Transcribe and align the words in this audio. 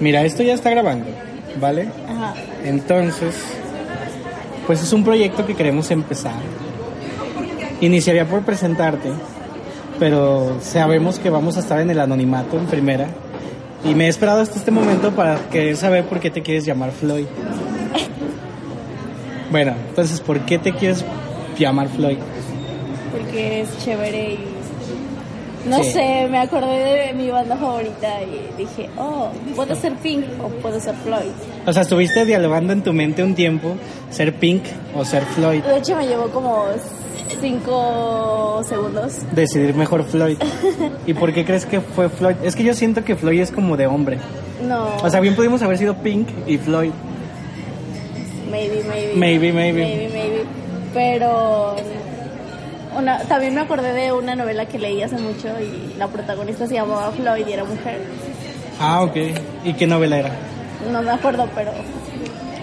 Mira, 0.00 0.24
esto 0.24 0.42
ya 0.42 0.54
está 0.54 0.70
grabando, 0.70 1.06
¿vale? 1.60 1.88
Ajá. 2.08 2.34
Entonces, 2.64 3.34
pues 4.66 4.82
es 4.82 4.92
un 4.92 5.04
proyecto 5.04 5.46
que 5.46 5.54
queremos 5.54 5.90
empezar. 5.90 6.34
Iniciaría 7.80 8.26
por 8.26 8.42
presentarte, 8.42 9.10
pero 9.98 10.58
sabemos 10.60 11.18
que 11.18 11.30
vamos 11.30 11.56
a 11.56 11.60
estar 11.60 11.80
en 11.80 11.90
el 11.90 12.00
anonimato 12.00 12.58
en 12.58 12.66
primera. 12.66 13.08
Y 13.84 13.94
me 13.94 14.06
he 14.06 14.08
esperado 14.08 14.40
hasta 14.40 14.58
este 14.58 14.70
momento 14.70 15.12
para 15.12 15.38
querer 15.50 15.76
saber 15.76 16.04
por 16.04 16.18
qué 16.18 16.30
te 16.30 16.42
quieres 16.42 16.64
llamar 16.64 16.90
Floyd. 16.90 17.26
Bueno, 19.50 19.74
entonces, 19.88 20.20
¿por 20.20 20.40
qué 20.40 20.58
te 20.58 20.72
quieres 20.72 21.04
llamar 21.56 21.88
Floyd? 21.88 22.18
Porque 23.12 23.60
es 23.60 23.84
chévere 23.84 24.32
y. 24.32 24.55
No 25.68 25.82
Sí. 25.82 25.90
sé, 25.92 26.28
me 26.30 26.38
acordé 26.38 27.06
de 27.08 27.12
mi 27.14 27.28
banda 27.30 27.56
favorita 27.56 28.08
y 28.22 28.56
dije, 28.56 28.88
oh, 28.96 29.30
puede 29.56 29.74
ser 29.74 29.94
Pink 29.96 30.24
o 30.42 30.48
puede 30.60 30.80
ser 30.80 30.94
Floyd. 30.94 31.32
O 31.66 31.72
sea, 31.72 31.82
estuviste 31.82 32.24
dialogando 32.24 32.72
en 32.72 32.82
tu 32.82 32.92
mente 32.92 33.22
un 33.22 33.34
tiempo 33.34 33.74
ser 34.10 34.34
Pink 34.34 34.62
o 34.94 35.04
ser 35.04 35.24
Floyd. 35.24 35.62
De 35.64 35.78
hecho, 35.78 35.96
me 35.96 36.06
llevó 36.06 36.28
como 36.30 36.66
cinco 37.40 38.62
segundos. 38.68 39.18
Decidir 39.32 39.74
mejor 39.74 40.04
Floyd. 40.04 40.38
¿Y 41.06 41.14
por 41.14 41.32
qué 41.32 41.44
crees 41.44 41.66
que 41.66 41.80
fue 41.80 42.08
Floyd? 42.08 42.36
Es 42.44 42.54
que 42.54 42.62
yo 42.64 42.72
siento 42.74 43.04
que 43.04 43.16
Floyd 43.16 43.40
es 43.40 43.50
como 43.50 43.76
de 43.76 43.86
hombre. 43.86 44.18
No. 44.66 44.96
O 45.02 45.10
sea, 45.10 45.20
bien 45.20 45.34
pudimos 45.34 45.62
haber 45.62 45.78
sido 45.78 45.94
Pink 45.96 46.28
y 46.46 46.58
Floyd. 46.58 46.92
maybe, 48.50 48.82
maybe. 48.88 49.12
Maybe, 49.16 49.52
maybe. 49.52 49.80
Maybe, 49.84 50.08
maybe. 50.12 50.44
Pero. 50.94 51.74
Una, 52.96 53.18
también 53.20 53.54
me 53.54 53.60
acordé 53.60 53.92
de 53.92 54.12
una 54.12 54.34
novela 54.34 54.66
que 54.66 54.78
leí 54.78 55.02
hace 55.02 55.16
mucho 55.18 55.48
y 55.60 55.98
la 55.98 56.08
protagonista 56.08 56.66
se 56.66 56.74
llamaba 56.74 57.10
Floyd 57.12 57.46
y 57.46 57.52
era 57.52 57.64
mujer. 57.64 58.00
Ah, 58.80 59.02
ok. 59.02 59.16
¿Y 59.64 59.72
qué 59.74 59.86
novela 59.86 60.18
era? 60.18 60.30
No 60.90 61.02
me 61.02 61.10
acuerdo, 61.10 61.48
pero. 61.54 61.72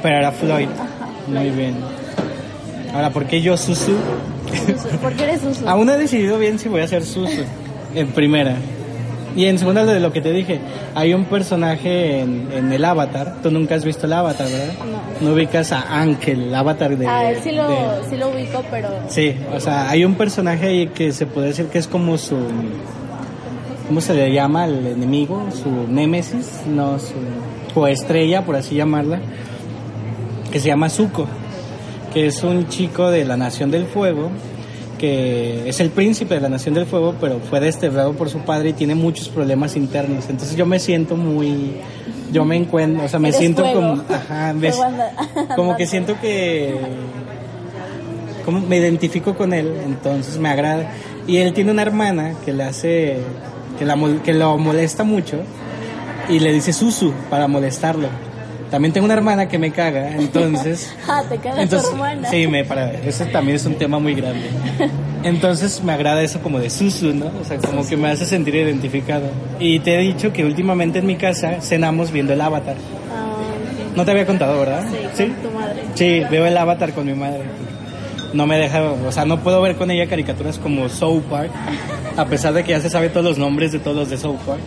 Pero 0.02 0.18
era 0.18 0.32
Floyd. 0.32 0.70
Ajá. 0.70 1.10
Muy 1.28 1.50
bien. 1.52 1.76
Ahora, 2.94 3.10
¿por 3.10 3.26
qué 3.26 3.42
yo 3.42 3.58
Susu? 3.58 3.96
¿Por 5.02 5.14
qué 5.14 5.24
eres 5.24 5.42
Susu? 5.42 5.68
Aún 5.68 5.88
no 5.88 5.94
he 5.94 5.98
decidido 5.98 6.38
bien 6.38 6.60
si 6.60 6.70
voy 6.70 6.82
a 6.82 6.88
ser 6.88 7.04
Susu. 7.04 7.44
En 7.96 8.08
primera. 8.08 8.56
Y 9.36 9.46
en 9.46 9.58
segunda, 9.58 9.84
de 9.86 10.00
lo 10.00 10.14
que 10.14 10.22
te 10.22 10.32
dije, 10.32 10.60
hay 10.94 11.14
un 11.14 11.26
personaje 11.26 12.20
en, 12.20 12.50
en 12.54 12.72
el 12.72 12.86
Avatar. 12.86 13.38
Tú 13.42 13.50
nunca 13.52 13.76
has 13.76 13.84
visto 13.84 14.06
el 14.06 14.14
Avatar, 14.14 14.48
¿verdad? 14.48 14.74
No. 15.22 15.28
No 15.30 15.34
ubicas 15.36 15.72
a 15.72 16.00
Ángel, 16.02 16.44
el 16.44 16.56
Avatar 16.56 16.96
de. 16.98 17.08
Ah, 17.08 17.30
él 17.32 17.38
sí 17.44 17.52
lo, 17.52 17.68
de- 17.68 17.78
sí 18.10 18.16
lo 18.18 18.30
ubico, 18.30 18.64
pero. 18.70 18.90
Sí, 19.08 19.36
o 19.56 19.60
sea, 19.60 19.90
hay 19.90 20.06
un 20.06 20.16
personaje 20.16 20.68
ahí 20.68 20.88
que 20.88 21.12
se 21.14 21.26
puede 21.26 21.48
decir 21.48 21.66
que 21.68 21.80
es 21.80 21.88
como 21.88 22.18
su... 22.18 22.38
¿Cómo 23.88 24.00
se 24.02 24.14
le 24.14 24.32
llama 24.32 24.64
al 24.64 24.86
enemigo? 24.88 25.48
Su 25.52 25.92
némesis, 25.92 26.62
no, 26.68 27.00
su 27.00 27.14
coestrella, 27.74 28.44
por 28.44 28.56
así 28.56 28.76
llamarla, 28.76 29.20
que 30.52 30.60
se 30.60 30.68
llama 30.68 30.90
Zuko, 30.90 31.28
que 32.14 32.28
es 32.28 32.44
un 32.44 32.68
chico 32.70 33.10
de 33.12 33.26
la 33.26 33.36
Nación 33.36 33.72
del 33.72 33.86
Fuego, 33.86 34.30
que 35.04 35.68
es 35.68 35.82
el 35.82 35.90
príncipe 35.90 36.36
de 36.36 36.40
la 36.40 36.48
Nación 36.48 36.76
del 36.76 36.86
Fuego, 36.86 37.14
pero 37.20 37.42
fue 37.50 37.60
desterrado 37.60 38.14
por 38.14 38.30
su 38.30 38.38
padre 38.40 38.70
y 38.70 38.74
tiene 38.74 38.96
muchos 38.96 39.28
problemas 39.28 39.76
internos. 39.76 40.30
Entonces 40.30 40.56
yo 40.56 40.66
me 40.66 40.80
siento 40.80 41.18
muy... 41.18 41.74
Yo 42.32 42.46
me 42.46 42.56
encuentro, 42.56 43.04
o 43.04 43.10
sea, 43.10 43.20
me 43.20 43.28
Eres 43.28 43.40
siento 43.42 43.64
fuego. 43.64 43.82
como... 43.82 44.04
Ajá, 44.10 44.50
anda- 44.52 45.12
como 45.58 45.76
que 45.76 45.88
siento 45.88 46.16
que 46.22 46.74
como 48.46 48.62
me 48.62 48.78
identifico 48.78 49.36
con 49.36 49.52
él, 49.52 49.74
entonces 49.86 50.38
me 50.38 50.48
agrada. 50.48 50.90
Y 51.28 51.36
él 51.38 51.52
tiene 51.52 51.72
una 51.72 51.82
hermana 51.82 52.36
que 52.46 52.54
le 52.54 52.64
hace, 52.64 53.18
que, 53.78 53.84
la, 53.84 53.98
que 54.24 54.34
lo 54.34 54.58
molesta 54.58 55.04
mucho 55.04 55.42
y 56.30 56.40
le 56.40 56.54
dice 56.54 56.72
Susu 56.72 57.12
para 57.30 57.50
molestarlo. 57.50 58.08
También 58.74 58.92
tengo 58.92 59.06
una 59.06 59.14
hermana 59.14 59.48
que 59.48 59.60
me 59.60 59.70
caga, 59.70 60.16
entonces... 60.18 60.92
Ah, 61.08 61.22
te 61.30 61.38
caga 61.38 61.58
tu 61.58 61.62
entonces 61.62 61.92
hermana. 61.92 62.28
sí, 62.28 62.48
me 62.48 62.66
para, 62.66 62.92
ese 62.92 63.28
también 63.28 63.58
es 63.58 63.66
un 63.68 63.76
tema 63.76 64.00
muy 64.00 64.16
grande. 64.16 64.50
Entonces 65.22 65.84
me 65.84 65.94
agrada 65.94 66.24
eso 66.24 66.42
como 66.42 66.58
de 66.58 66.72
Susu, 66.72 67.14
¿no? 67.14 67.28
O 67.40 67.44
sea, 67.44 67.60
como 67.60 67.86
que 67.88 67.96
me 67.96 68.10
hace 68.10 68.26
sentir 68.26 68.56
identificado. 68.56 69.26
Y 69.60 69.78
te 69.82 69.94
he 69.94 70.00
dicho 70.00 70.34
que 70.34 70.44
últimamente 70.44 70.98
en 70.98 71.06
mi 71.06 71.18
casa 71.18 71.62
cenamos 71.62 72.12
viendo 72.12 72.34
el 72.34 72.42
Avatar. 72.42 72.76
Ah. 73.14 73.36
No 73.96 74.06
te 74.06 74.10
había 74.10 74.26
contado, 74.26 74.60
¿verdad? 74.60 74.84
Sí, 75.14 75.26
con 75.26 75.52
tu 75.52 75.52
madre. 75.52 75.84
Sí, 75.94 76.24
veo 76.32 76.48
el 76.48 76.58
avatar 76.58 76.94
con 76.94 77.06
mi 77.06 77.14
madre. 77.14 77.44
No 78.34 78.48
me 78.48 78.58
deja, 78.58 78.82
o 78.82 79.12
sea, 79.12 79.24
no 79.24 79.40
puedo 79.42 79.62
ver 79.62 79.76
con 79.76 79.92
ella 79.92 80.08
caricaturas 80.08 80.58
como 80.58 80.90
South 80.90 81.22
Park, 81.30 81.52
a 82.18 82.26
pesar 82.26 82.54
de 82.56 82.64
que 82.64 82.72
ya 82.72 82.80
se 82.80 82.90
sabe 82.90 83.10
todos 83.10 83.24
los 83.24 83.38
nombres 83.38 83.72
de 83.72 83.78
todos 83.78 83.96
los 83.96 84.10
de 84.10 84.18
South 84.18 84.40
Park. 84.48 84.62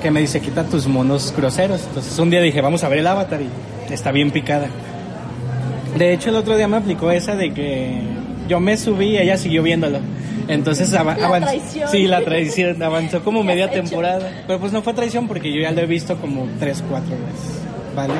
Que 0.00 0.10
me 0.10 0.20
dice, 0.20 0.40
quita 0.40 0.64
tus 0.64 0.86
monos 0.86 1.34
groseros. 1.36 1.82
Entonces 1.88 2.18
un 2.18 2.30
día 2.30 2.40
dije, 2.40 2.60
vamos 2.60 2.84
a 2.84 2.88
ver 2.88 2.98
el 3.00 3.06
avatar 3.06 3.40
y 3.42 3.92
está 3.92 4.12
bien 4.12 4.30
picada. 4.30 4.68
De 5.96 6.12
hecho, 6.12 6.30
el 6.30 6.36
otro 6.36 6.56
día 6.56 6.68
me 6.68 6.76
aplicó 6.76 7.10
esa 7.10 7.34
de 7.34 7.52
que 7.52 8.00
yo 8.48 8.60
me 8.60 8.76
subí 8.76 9.10
y 9.10 9.18
ella 9.18 9.36
siguió 9.36 9.62
viéndolo. 9.62 9.98
Entonces 10.48 10.90
La 10.92 11.00
avanzó. 11.00 11.46
traición. 11.46 11.90
Sí, 11.90 12.06
la 12.06 12.20
traición. 12.22 12.82
Avanzó 12.82 13.22
como 13.22 13.42
media 13.44 13.70
temporada. 13.70 14.30
Pero 14.46 14.58
pues 14.58 14.72
no 14.72 14.82
fue 14.82 14.94
traición 14.94 15.28
porque 15.28 15.52
yo 15.52 15.60
ya 15.60 15.70
lo 15.72 15.80
he 15.80 15.86
visto 15.86 16.16
como 16.16 16.46
tres, 16.58 16.82
cuatro 16.88 17.10
veces. 17.10 17.60
¿Vale? 17.94 18.14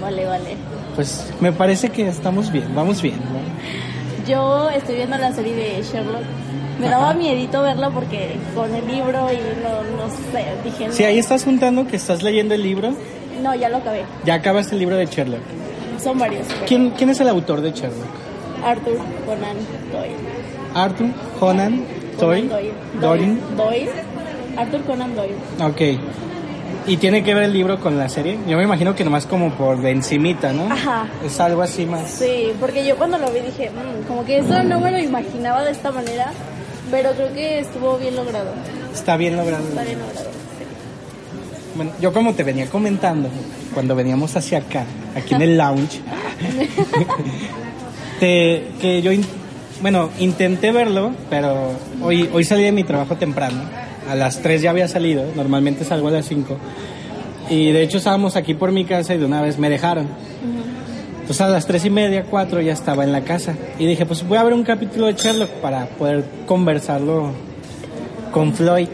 Vale, 0.00 0.24
vale. 0.26 0.56
Pues 0.94 1.32
me 1.40 1.52
parece 1.52 1.90
que 1.90 2.06
estamos 2.08 2.50
bien, 2.52 2.72
vamos 2.74 3.02
bien. 3.02 3.16
¿no? 3.16 4.28
Yo 4.28 4.70
estoy 4.70 4.94
viendo 4.96 5.18
la 5.18 5.32
serie 5.32 5.54
de 5.54 5.82
Sherlock. 5.82 6.22
Me 6.78 6.88
daba 6.88 7.10
Ajá. 7.10 7.18
miedito 7.18 7.62
verla 7.62 7.90
porque 7.90 8.36
con 8.54 8.74
el 8.74 8.86
libro 8.86 9.28
y 9.32 9.36
no, 9.62 9.82
no 9.96 10.10
sé, 10.32 10.44
dije. 10.64 10.92
Si 10.92 11.04
ahí 11.04 11.18
estás 11.18 11.44
juntando 11.44 11.86
que 11.86 11.96
estás 11.96 12.22
leyendo 12.22 12.54
el 12.54 12.62
libro, 12.62 12.94
No, 13.42 13.54
ya 13.54 13.68
lo 13.68 13.76
acabé. 13.78 14.04
ya 14.24 14.34
acabaste 14.34 14.74
el 14.74 14.80
libro 14.80 14.96
de 14.96 15.06
Sherlock. 15.06 15.40
Son 16.02 16.18
varios. 16.18 16.46
pero- 16.48 16.66
¿Quién, 16.66 16.90
quién 16.90 17.10
es 17.10 17.20
el 17.20 17.28
autor 17.28 17.60
de 17.60 17.70
Sherlock? 17.72 18.06
Arthur 18.64 18.96
Conan 19.26 19.56
Doyle. 19.92 20.16
Arthur 20.74 21.06
Conan 21.38 21.84
Doyle. 22.18 22.48
Doyle. 22.48 22.72
Doyle. 23.00 23.36
Doyle. 23.56 23.90
Arthur 24.56 24.82
Conan 24.84 25.14
Doyle. 25.14 25.34
Ok. 25.62 26.00
¿Y 26.86 26.96
tiene 26.98 27.22
que 27.24 27.32
ver 27.34 27.44
el 27.44 27.52
libro 27.54 27.80
con 27.80 27.96
la 27.98 28.08
serie? 28.10 28.38
Yo 28.46 28.58
me 28.58 28.64
imagino 28.64 28.94
que 28.94 29.04
nomás 29.04 29.24
como 29.26 29.50
por 29.52 29.80
de 29.80 29.90
encimita, 29.90 30.52
¿no? 30.52 30.70
Ajá. 30.72 31.06
Es 31.24 31.40
algo 31.40 31.62
así 31.62 31.86
más. 31.86 32.10
Sí, 32.10 32.52
porque 32.60 32.84
yo 32.86 32.96
cuando 32.96 33.16
lo 33.18 33.30
vi 33.30 33.40
dije, 33.40 33.70
"Mm, 33.70 34.06
como 34.06 34.24
que 34.24 34.38
eso 34.38 34.62
no 34.64 34.80
me 34.80 34.90
lo 34.90 34.98
imaginaba 34.98 35.64
de 35.64 35.70
esta 35.70 35.90
manera, 35.92 36.30
pero 36.94 37.10
creo 37.12 37.32
que 37.34 37.58
estuvo 37.58 37.98
bien 37.98 38.14
logrado. 38.14 38.52
Está 38.94 39.16
bien 39.16 39.36
logrado. 39.36 39.64
Está 39.68 39.82
bien 39.82 39.98
logrado. 39.98 40.30
Bueno, 41.74 41.90
yo 42.00 42.12
como 42.12 42.34
te 42.34 42.44
venía 42.44 42.66
comentando, 42.66 43.28
cuando 43.74 43.96
veníamos 43.96 44.36
hacia 44.36 44.58
acá, 44.58 44.84
aquí 45.16 45.34
en 45.34 45.42
el 45.42 45.56
lounge, 45.58 46.00
te- 48.20 48.68
que 48.80 49.02
yo, 49.02 49.10
in- 49.10 49.26
bueno, 49.82 50.10
intenté 50.20 50.70
verlo, 50.70 51.10
pero 51.28 51.72
hoy, 52.00 52.30
hoy 52.32 52.44
salí 52.44 52.62
de 52.62 52.70
mi 52.70 52.84
trabajo 52.84 53.16
temprano, 53.16 53.62
a 54.08 54.14
las 54.14 54.40
3 54.40 54.62
ya 54.62 54.70
había 54.70 54.86
salido, 54.86 55.24
normalmente 55.34 55.84
salgo 55.84 56.06
a 56.08 56.12
las 56.12 56.26
5, 56.26 56.56
y 57.50 57.72
de 57.72 57.82
hecho 57.82 57.98
estábamos 57.98 58.36
aquí 58.36 58.54
por 58.54 58.70
mi 58.70 58.84
casa 58.84 59.14
y 59.14 59.18
de 59.18 59.24
una 59.24 59.42
vez 59.42 59.58
me 59.58 59.68
dejaron. 59.68 60.06
Entonces 61.24 61.40
a 61.40 61.48
las 61.48 61.66
tres 61.66 61.86
y 61.86 61.88
media, 61.88 62.24
cuatro 62.28 62.60
ya 62.60 62.74
estaba 62.74 63.02
en 63.02 63.10
la 63.10 63.22
casa. 63.22 63.54
Y 63.78 63.86
dije, 63.86 64.04
pues 64.04 64.28
voy 64.28 64.36
a 64.36 64.44
ver 64.44 64.52
un 64.52 64.62
capítulo 64.62 65.06
de 65.06 65.14
Sherlock 65.14 65.48
para 65.62 65.86
poder 65.86 66.22
conversarlo 66.44 67.32
con 68.30 68.52
Floyd. 68.52 68.88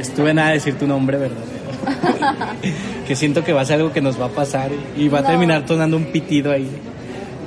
Estuve 0.00 0.34
nada 0.34 0.48
a 0.48 0.52
decir 0.54 0.76
tu 0.76 0.88
nombre 0.88 1.18
verdadero. 1.18 1.46
que 3.06 3.14
siento 3.14 3.44
que 3.44 3.52
va 3.52 3.60
a 3.60 3.64
ser 3.64 3.76
algo 3.76 3.92
que 3.92 4.00
nos 4.00 4.20
va 4.20 4.26
a 4.26 4.30
pasar 4.30 4.72
y 4.96 5.06
va 5.06 5.20
a 5.20 5.22
terminar 5.22 5.64
tonando 5.66 5.96
un 5.96 6.06
pitido 6.06 6.50
ahí 6.50 6.68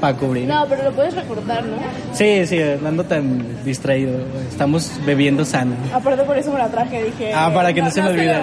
para 0.04 0.18
cubrir. 0.18 0.46
No, 0.46 0.66
pero 0.68 0.84
lo 0.84 0.92
puedes 0.92 1.16
recordar, 1.16 1.64
¿no? 1.64 1.78
Sí, 2.12 2.46
sí, 2.46 2.60
no 2.82 2.90
ando 2.90 3.06
tan 3.06 3.64
distraído. 3.64 4.20
Estamos 4.50 4.92
bebiendo 5.06 5.46
sano. 5.46 5.76
Aparte 5.94 6.24
por 6.24 6.38
eso 6.38 6.52
me 6.52 6.60
la 6.60 6.68
traje, 6.68 7.06
dije... 7.06 7.32
Ah, 7.34 7.50
para 7.54 7.72
que 7.72 7.82
no, 7.82 7.90
se 7.90 8.02
me 8.02 8.10
olvide. 8.10 8.38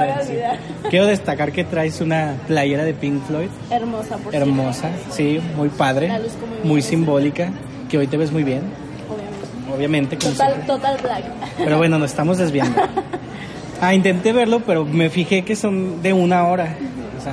Quiero 0.89 1.05
destacar 1.05 1.53
que 1.53 1.65
traes 1.65 2.01
una 2.01 2.33
playera 2.47 2.83
de 2.85 2.95
Pink 2.95 3.23
Floyd. 3.27 3.51
Hermosa, 3.71 4.17
por 4.17 4.35
Hermosa, 4.35 4.89
sí, 5.11 5.39
muy 5.55 5.69
padre, 5.69 6.09
La 6.09 6.19
luz 6.19 6.33
como 6.41 6.55
muy 6.65 6.81
simbólica, 6.81 7.51
que 7.91 7.99
hoy 7.99 8.07
te 8.07 8.17
ves 8.17 8.33
muy 8.33 8.43
bien. 8.43 8.63
obviamente. 9.71 10.17
obviamente. 10.17 10.17
Total, 10.17 10.53
siempre. 10.55 10.67
total 10.67 10.97
black. 11.03 11.25
Pero 11.59 11.77
bueno, 11.77 11.99
nos 11.99 12.11
estamos 12.11 12.39
desviando. 12.39 12.81
Ah, 13.83 13.95
intenté 13.95 14.35
verlo, 14.35 14.61
pero 14.61 14.85
me 14.85 15.09
fijé 15.09 15.43
que 15.43 15.57
son 15.57 16.03
de 16.03 16.13
una 16.13 16.47
hora. 16.47 16.77
O 17.19 17.23
sea, 17.23 17.33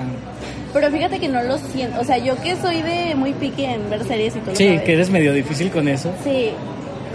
Pero 0.73 0.91
fíjate 0.91 1.19
que 1.19 1.27
no 1.29 1.41
lo 1.43 1.57
siento. 1.57 1.99
O 2.01 2.03
sea, 2.03 2.17
yo 2.17 2.35
que 2.41 2.55
soy 2.57 2.81
de 2.81 3.15
muy 3.15 3.33
pique 3.33 3.65
en 3.73 3.89
ver 3.89 4.03
series 4.03 4.35
y 4.35 4.39
todo. 4.39 4.55
sí, 4.55 4.79
que 4.85 4.93
eres 4.93 5.09
medio 5.09 5.33
difícil 5.33 5.71
con 5.71 5.87
eso. 5.87 6.11
Sí, 6.23 6.49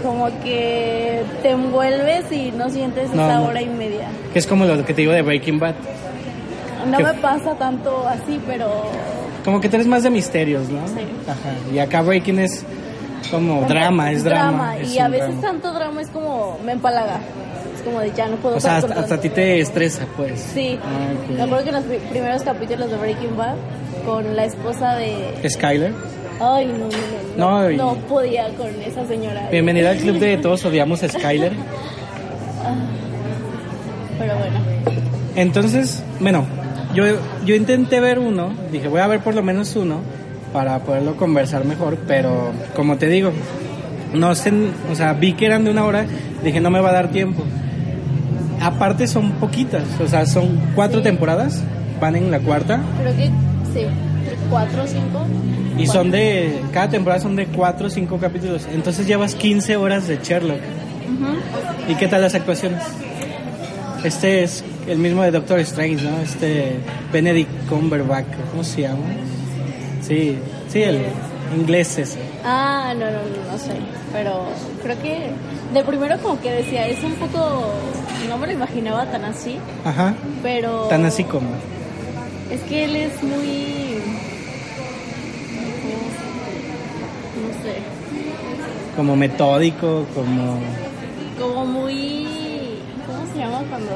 como 0.01 0.27
que 0.43 1.21
te 1.41 1.51
envuelves 1.51 2.29
y 2.31 2.51
no 2.51 2.69
sientes 2.69 3.13
No, 3.13 3.23
esa 3.25 3.35
no. 3.39 3.45
hora 3.47 3.61
y 3.61 3.67
media. 3.69 4.07
Que 4.33 4.39
es 4.39 4.47
como 4.47 4.65
lo 4.65 4.77
que 4.85 4.93
te 4.93 5.01
digo 5.01 5.13
de 5.13 5.21
Breaking 5.21 5.59
Bad. 5.59 5.75
No 6.91 6.99
me 6.99 7.13
pasa 7.13 7.55
tanto 7.55 8.05
así, 8.07 8.41
pero 8.45 8.69
Como 9.45 9.61
que 9.61 9.69
tú 9.69 9.75
eres 9.77 9.87
más 9.87 10.03
de 10.03 10.09
misterios, 10.09 10.67
¿no? 10.69 10.85
Sí. 10.87 11.05
Ajá. 11.27 11.53
Y 11.73 11.79
acá 11.79 12.01
Breaking 12.01 12.39
es 12.39 12.65
como 13.31 13.61
drama, 13.67 14.11
es 14.11 14.23
drama. 14.25 14.77
es 14.77 14.93
y 14.93 14.99
a 14.99 15.07
veces 15.07 15.27
drama. 15.39 15.41
tanto 15.41 15.71
drama 15.73 16.01
es 16.01 16.09
como 16.09 16.57
me 16.65 16.73
empalaga. 16.73 17.19
Como 17.83 17.99
de 17.99 18.11
ya 18.15 18.27
no 18.27 18.37
puedo 18.37 18.55
O 18.55 18.59
sea, 18.59 18.77
hasta, 18.77 19.15
a 19.15 19.19
ti 19.19 19.29
te 19.29 19.59
estresa, 19.59 20.05
pues. 20.15 20.39
Sí, 20.53 20.79
Ah, 20.81 21.11
ok. 21.31 21.35
me 21.37 21.43
acuerdo 21.43 21.63
que 21.63 21.69
en 21.69 21.75
los 21.75 21.83
pri- 21.85 21.97
primeros 22.09 22.41
capítulos 22.43 22.89
de 22.89 22.97
Breaking 22.97 23.35
Bad 23.37 23.55
con 24.05 24.35
la 24.35 24.45
esposa 24.45 24.95
de... 24.95 25.49
Skyler. 25.49 25.91
Ay, 26.39 26.65
no, 26.67 26.77
no, 27.37 27.69
no, 27.69 27.69
No, 27.71 27.95
no 27.95 27.95
podía 28.07 28.47
con 28.57 28.69
esa 28.81 29.05
señora. 29.07 29.49
Bienvenida 29.51 29.91
al 29.91 29.97
club 29.97 30.17
de 30.19 30.37
Todos 30.41 30.63
Odiamos 30.65 31.03
a 31.03 31.09
Skyler. 31.09 31.51
Pero 34.19 34.35
bueno, 34.37 34.59
Entonces, 35.35 36.01
bueno, 36.19 36.45
yo, 36.93 37.03
yo 37.45 37.55
intenté 37.55 37.99
ver 37.99 38.19
uno, 38.19 38.53
dije 38.71 38.87
voy 38.87 39.01
a 39.01 39.07
ver 39.07 39.19
por 39.21 39.35
lo 39.35 39.41
menos 39.43 39.75
uno 39.75 39.99
para 40.53 40.79
poderlo 40.79 41.15
conversar 41.17 41.65
mejor, 41.65 41.97
pero 42.07 42.51
como 42.75 42.97
te 42.97 43.07
digo, 43.07 43.31
no 44.13 44.35
sé, 44.35 44.51
o 44.91 44.95
sea, 44.95 45.13
vi 45.13 45.33
que 45.33 45.47
eran 45.47 45.63
de 45.65 45.71
una 45.71 45.83
hora, 45.85 46.05
dije 46.43 46.61
no 46.61 46.69
me 46.69 46.79
va 46.79 46.89
a 46.89 46.93
dar 46.93 47.09
tiempo. 47.09 47.43
Aparte 48.61 49.07
son 49.07 49.31
poquitas, 49.33 49.83
o 50.03 50.07
sea, 50.07 50.25
son 50.25 50.59
cuatro 50.75 50.99
Sí. 50.99 51.03
temporadas, 51.03 51.61
van 51.99 52.15
en 52.15 52.31
la 52.31 52.39
cuarta 52.39 52.79
creo 53.01 53.15
que 53.15 53.25
sí, 53.73 53.85
cuatro 54.49 54.83
o 54.83 54.87
cinco. 54.87 55.25
y 55.77 55.85
son 55.87 56.11
de, 56.11 56.61
cada 56.71 56.89
temporada 56.89 57.21
son 57.21 57.35
de 57.35 57.45
cuatro 57.47 57.87
o 57.87 57.89
cinco 57.89 58.17
capítulos, 58.17 58.67
entonces 58.73 59.05
llevas 59.07 59.35
15 59.35 59.75
horas 59.77 60.07
de 60.07 60.19
Sherlock. 60.23 60.59
¿Y 61.89 61.95
qué 61.95 62.07
tal 62.07 62.21
las 62.21 62.35
actuaciones? 62.35 62.81
Este 64.03 64.43
es 64.43 64.63
el 64.87 64.97
mismo 64.97 65.21
de 65.23 65.31
Doctor 65.31 65.59
Strange, 65.59 66.03
¿no? 66.03 66.19
Este 66.21 66.77
Benedict 67.11 67.49
Cumberbatch, 67.69 68.25
¿cómo 68.51 68.63
se 68.63 68.81
llama? 68.81 68.97
Sí, 70.01 70.37
sí, 70.69 70.81
el 70.81 70.99
inglés 71.57 71.97
ese. 71.97 72.19
Ah, 72.43 72.93
no, 72.97 73.05
no, 73.05 73.11
no, 73.11 73.51
no 73.51 73.57
sé. 73.57 73.71
Pero 74.11 74.45
creo 74.81 75.01
que 75.01 75.29
de 75.73 75.83
primero 75.85 76.17
como 76.19 76.39
que 76.41 76.51
decía, 76.51 76.87
es 76.87 77.01
un 77.03 77.13
poco... 77.13 77.73
No 78.29 78.37
me 78.37 78.47
lo 78.47 78.53
imaginaba 78.53 79.05
tan 79.11 79.25
así, 79.25 79.57
Ajá, 79.83 80.13
pero... 80.41 80.83
tan 80.83 81.05
así 81.05 81.23
como. 81.23 81.49
Es 82.49 82.61
que 82.61 82.85
él 82.85 82.95
es 82.95 83.21
muy... 83.23 83.97
No 87.41 87.63
sé. 87.63 87.77
Como 88.95 89.15
metódico, 89.15 90.05
como 90.13 90.59
Como 91.39 91.65
muy... 91.65 92.79
¿Cómo 93.05 93.33
se 93.33 93.39
llama 93.39 93.63
cuando...? 93.69 93.93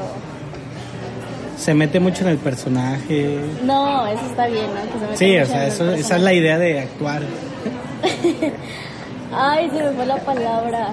se 1.58 1.74
mete 1.74 1.98
mucho 1.98 2.22
en 2.22 2.30
el 2.30 2.38
personaje. 2.38 3.40
No, 3.64 4.06
eso 4.06 4.24
está 4.26 4.46
bien, 4.46 4.66
¿no? 4.66 4.80
Que 4.80 4.92
se 4.92 4.98
meta 5.00 5.16
Sí, 5.16 5.38
o 5.38 5.46
sea, 5.46 5.66
eso, 5.66 5.90
esa 5.92 6.16
es 6.16 6.22
la 6.22 6.32
idea 6.32 6.58
de 6.58 6.80
actuar. 6.80 7.22
Ay, 9.34 9.68
se 9.70 9.82
me 9.82 9.90
fue 9.90 10.06
la 10.06 10.16
palabra. 10.18 10.90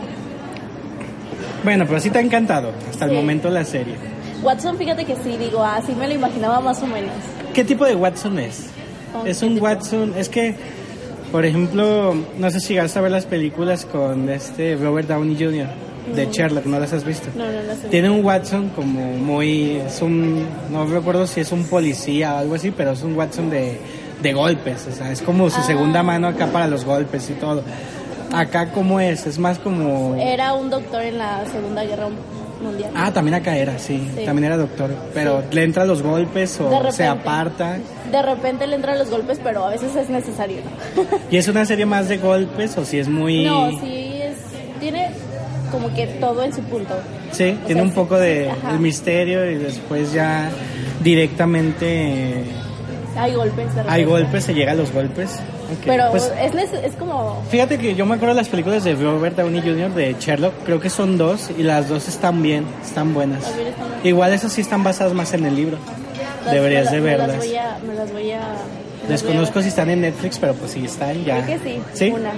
Bueno, 1.66 1.86
pero 1.86 2.00
sí 2.00 2.10
te 2.10 2.20
ha 2.20 2.22
encantado 2.22 2.72
hasta 2.90 3.04
el 3.06 3.12
momento 3.12 3.50
la 3.50 3.66
serie. 3.66 3.96
Watson, 4.42 4.78
fíjate 4.78 5.04
que 5.04 5.16
sí, 5.16 5.36
digo, 5.38 5.64
así 5.64 5.92
me 5.94 6.08
lo 6.08 6.14
imaginaba 6.14 6.62
más 6.62 6.82
o 6.82 6.88
menos. 6.88 7.12
¿Qué 7.54 7.64
tipo 7.66 7.84
de 7.86 7.96
Watson 7.96 8.40
es? 8.40 8.68
¿Cómo 9.12 9.26
Es 9.26 9.42
un 9.42 9.56
tipo? 9.56 9.66
Watson, 9.66 10.14
es 10.18 10.30
que, 10.30 10.56
por 11.32 11.44
ejemplo, 11.46 12.16
no 12.38 12.50
sé 12.52 12.60
si 12.60 12.70
llegaste 12.76 13.00
a 13.00 13.02
ver 13.02 13.12
las 13.12 13.26
películas 13.26 13.86
con 13.86 14.30
este 14.30 14.76
Robert 14.78 15.08
Downey 15.10 15.36
Jr. 15.36 15.68
de 16.16 16.28
Mm. 16.28 16.32
Sherlock, 16.32 16.66
¿no 16.66 16.80
las 16.80 16.94
has 16.94 17.04
visto? 17.04 17.30
No, 17.36 17.46
no, 17.46 17.52
no 17.64 17.74
sé. 17.82 17.88
Tiene 17.90 18.10
un 18.12 18.24
Watson 18.24 18.70
como 18.76 19.00
muy, 19.18 19.78
es 19.78 20.02
un, 20.04 20.46
no 20.72 20.86
recuerdo 20.86 21.26
si 21.26 21.40
es 21.42 21.52
un 21.52 21.64
policía 21.64 22.36
o 22.36 22.38
algo 22.38 22.54
así, 22.56 22.70
pero 22.70 22.92
es 22.92 23.02
un 23.02 23.16
Watson 23.16 23.50
de, 23.50 23.80
de 24.22 24.34
golpes, 24.34 24.86
o 24.88 24.96
sea, 24.96 25.12
es 25.12 25.24
como 25.24 25.50
su 25.50 25.62
Ah. 25.62 25.64
segunda 25.64 26.04
mano 26.04 26.28
acá 26.28 26.46
para 26.48 26.68
los 26.68 26.86
golpes 26.86 27.28
y 27.32 27.34
todo. 27.34 27.64
Acá 28.40 28.72
como 28.72 29.00
es, 29.00 29.26
es 29.28 29.40
más 29.40 29.60
como... 29.60 30.16
Era 30.16 30.54
un 30.54 30.70
doctor 30.70 31.02
en 31.04 31.18
la 31.18 31.46
Segunda 31.52 31.84
Guerra 31.84 32.08
Mundial. 32.62 32.92
Ah, 32.96 33.12
también 33.14 33.36
acá 33.36 33.56
era, 33.58 33.78
sí, 33.80 34.10
Sí. 34.16 34.26
también 34.26 34.46
era 34.46 34.58
doctor, 34.58 34.90
pero 35.14 35.44
le 35.52 35.64
entra 35.64 35.84
a 35.84 35.86
los 35.86 36.02
golpes 36.02 36.60
o 36.60 36.70
repente. 36.70 36.92
se 36.94 37.06
aparta. 37.08 37.78
De 38.12 38.22
repente 38.22 38.66
le 38.68 38.76
entran 38.78 38.98
los 38.98 39.10
golpes, 39.10 39.40
pero 39.44 39.66
a 39.66 39.70
veces 39.72 39.96
es 39.96 40.10
necesario. 40.10 40.58
¿Y 41.32 41.38
es 41.38 41.48
una 41.48 41.66
serie 41.66 41.86
más 41.86 42.08
de 42.10 42.18
golpes 42.18 42.78
o 42.78 42.86
si 42.86 42.98
es 43.00 43.08
muy... 43.10 43.44
No, 43.46 43.70
sí 43.82 44.20
es. 44.22 44.38
Tiene 44.80 45.10
como 45.72 45.94
que 45.94 46.08
todo 46.08 46.44
en 46.44 46.54
su 46.54 46.62
punto. 46.64 46.94
Sí, 47.32 47.58
O 47.62 47.66
tiene 47.66 47.82
sea, 47.82 47.84
un 47.90 47.92
poco 47.94 48.18
de 48.18 48.50
el 48.72 48.80
misterio 48.80 49.50
y 49.52 49.56
después 49.56 50.14
ya 50.14 50.50
directamente 51.04 52.44
Hay 53.18 53.34
golpes. 53.34 53.76
de 53.76 53.82
hay 53.88 54.04
golpes, 54.06 54.44
se 54.44 54.54
llega 54.54 54.72
a 54.72 54.76
los 54.76 54.92
golpes. 54.92 55.40
Pero 55.86 56.12
pues, 56.12 56.32
es, 56.42 56.74
es 56.74 56.94
como. 56.94 57.42
fíjate 57.50 57.78
que 57.78 57.96
yo 57.96 58.06
me 58.06 58.16
acuerdo 58.16 58.36
de 58.36 58.42
las 58.42 58.50
películas 58.50 58.84
de 58.84 58.96
Robert 58.96 59.36
Downey 59.38 59.62
Jr. 59.62 59.92
de 59.94 60.16
Sherlock, 60.20 60.54
creo 60.66 60.80
que 60.80 60.90
son 60.90 61.18
dos 61.18 61.50
y 61.58 61.64
las 61.64 61.90
dos 61.90 62.08
están 62.08 62.42
bien, 62.42 62.66
están 62.84 63.14
buenas. 63.14 63.44
Están- 63.48 63.66
Igual 64.04 64.34
esas 64.34 64.52
sí 64.54 64.62
están 64.62 64.84
basadas 64.84 65.14
más 65.14 65.34
en 65.34 65.46
el 65.46 65.56
libro. 65.56 65.78
las- 66.46 66.54
Deberías 66.54 66.86
me 66.86 66.92
de 66.92 67.02
me 67.02 67.08
verlas. 67.10 67.28
las 67.30 67.38
voy 67.38 67.56
a. 67.56 67.78
Me 67.88 67.94
las 67.96 68.12
voy 68.12 68.32
a. 68.32 68.38
me 68.40 68.44
las 68.46 68.52
voy 69.04 69.06
a 69.06 69.10
Desconozco 69.10 69.62
si 69.62 69.68
están 69.70 69.90
en 69.90 70.02
Netflix, 70.02 70.38
pero 70.40 70.54
pues 70.56 70.72
sí 70.72 70.84
están 70.86 71.24
ya. 71.26 71.44
Creo 71.44 71.60
que 71.60 71.70
sí. 71.70 71.80
¿Sí? 71.94 72.10
Una. 72.12 72.32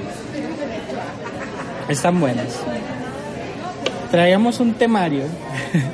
Están 1.90 2.20
buenas. 2.20 2.48
Traíamos 4.12 4.60
un 4.62 4.74
temario 4.76 5.24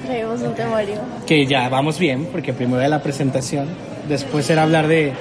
Traemos 0.05 0.41
un 0.41 0.53
temario. 0.53 0.95
que 1.25 1.47
ya 1.47 1.67
vamos 1.69 1.97
bien, 1.97 2.27
porque 2.31 2.53
primero 2.53 2.79
era 2.79 2.87
la 2.89 3.01
presentación, 3.01 3.67
después 4.07 4.47
era 4.51 4.61
hablar 4.63 4.87
de 4.87 5.13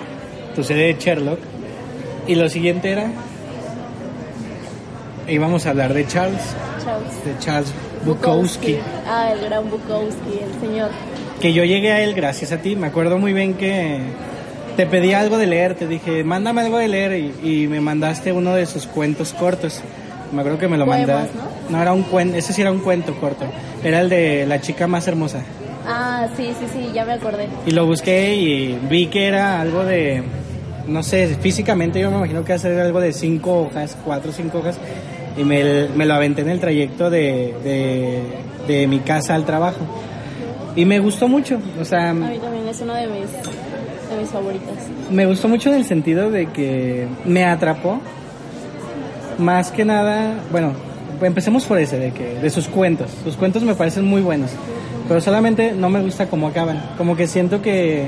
tu 0.55 0.63
serie 0.63 0.89
de 0.93 1.01
Sherlock, 1.01 1.39
y 2.27 2.35
lo 2.35 2.49
siguiente 2.49 2.91
era, 2.91 3.07
íbamos 5.29 5.67
a 5.67 5.71
hablar 5.71 5.95
de 5.95 6.07
Charles, 6.07 6.43
Charles. 6.85 7.25
de 7.25 7.39
Charles 7.39 7.73
Bukowski, 8.05 8.77
Ah, 9.09 9.31
el 9.33 9.45
gran 9.49 9.69
Bukowski, 9.71 10.39
el 10.43 10.61
señor. 10.69 10.91
que 11.41 11.53
yo 11.53 11.65
llegué 11.65 11.93
a 11.93 12.01
él 12.03 12.15
gracias 12.15 12.53
a 12.53 12.59
ti, 12.59 12.77
me 12.77 12.87
acuerdo 12.89 13.19
muy 13.19 13.33
bien 13.33 13.55
que 13.55 13.99
te 14.77 14.87
pedí 14.87 15.13
algo 15.13 15.39
de 15.39 15.47
leer, 15.47 15.75
te 15.75 15.87
dije, 15.87 16.25
mándame 16.25 16.63
algo 16.63 16.79
de 16.79 16.89
leer, 16.89 17.13
y, 17.43 17.63
y 17.63 17.67
me 17.69 17.81
mandaste 17.81 18.33
uno 18.33 18.55
de 18.55 18.65
sus 18.67 18.87
cuentos 18.87 19.33
cortos. 19.35 19.83
Me 20.33 20.41
acuerdo 20.41 20.59
que 20.59 20.67
me 20.69 20.79
lo 20.79 20.87
mandaste. 20.87 21.37
¿no? 21.69 21.81
era 21.83 21.93
un 21.93 22.05
cuento, 22.05 22.39
ese 22.39 22.55
sí 22.55 22.63
era 22.63 22.73
un 22.73 22.79
cuento 22.81 23.15
corto. 23.17 23.45
Era 23.85 24.01
el 24.01 24.09
de 24.09 24.47
la 24.47 24.63
chica 24.63 24.87
más 24.87 25.07
hermosa. 25.07 25.43
Ah, 25.87 26.27
sí, 26.39 26.55
sí, 26.59 26.67
sí, 26.73 26.91
ya 26.95 27.05
me 27.05 27.13
acordé. 27.13 27.49
Y 27.67 27.73
lo 27.73 27.85
busqué 27.85 28.35
y 28.35 28.79
vi 28.89 29.09
que 29.09 29.27
era 29.27 29.61
algo 29.61 29.85
de, 29.85 30.23
no 30.87 31.03
sé, 31.03 31.37
físicamente 31.41 32.01
yo 32.01 32.11
me 32.11 32.17
imagino 32.19 32.45
que 32.45 32.53
hacer 32.53 32.79
algo 32.81 33.01
de 33.01 33.13
cinco 33.13 33.63
hojas, 33.63 33.97
cuatro 34.05 34.31
o 34.31 34.35
cinco 34.35 34.59
hojas, 34.59 34.79
y 35.37 35.45
me, 35.45 35.89
me 35.97 36.07
lo 36.07 36.15
aventé 36.15 36.43
en 36.43 36.51
el 36.51 36.61
trayecto 36.61 37.11
de, 37.11 37.55
de, 37.65 38.23
de 38.67 38.87
mi 38.87 39.01
casa 39.01 39.35
al 39.35 39.45
trabajo. 39.45 39.81
Y 40.75 40.85
me 40.85 40.99
gustó 41.01 41.29
mucho, 41.29 41.59
o 41.81 41.85
sea, 41.85 42.11
A 42.11 42.15
mí 42.15 42.39
también 42.39 42.67
es 42.69 42.81
uno 42.81 42.95
de 42.95 43.07
mis, 43.07 43.31
de 43.31 44.21
mis 44.21 44.31
favoritas. 44.31 44.75
me 45.11 45.27
gustó 45.27 45.49
mucho 45.49 45.69
en 45.69 45.77
el 45.77 45.85
sentido 45.85 46.31
de 46.31 46.47
que 46.47 47.07
me 47.25 47.45
atrapó. 47.45 48.01
Más 49.39 49.71
que 49.71 49.85
nada, 49.85 50.35
bueno, 50.51 50.73
empecemos 51.23 51.65
por 51.65 51.79
ese, 51.79 51.99
de 51.99 52.11
que 52.13 52.35
de 52.35 52.51
sus 52.51 52.69
cuentos. 52.69 53.11
Sus 53.25 53.37
cuentos 53.37 53.63
me 53.63 53.75
parecen 53.75 54.05
muy 54.05 54.21
buenos, 54.21 54.51
pero 55.09 55.21
solamente 55.21 55.73
no 55.73 55.89
me 55.89 56.01
gusta 56.03 56.29
cómo 56.29 56.49
acaban. 56.49 56.83
Como 56.99 57.17
que 57.17 57.27
siento 57.27 57.61
que 57.63 58.07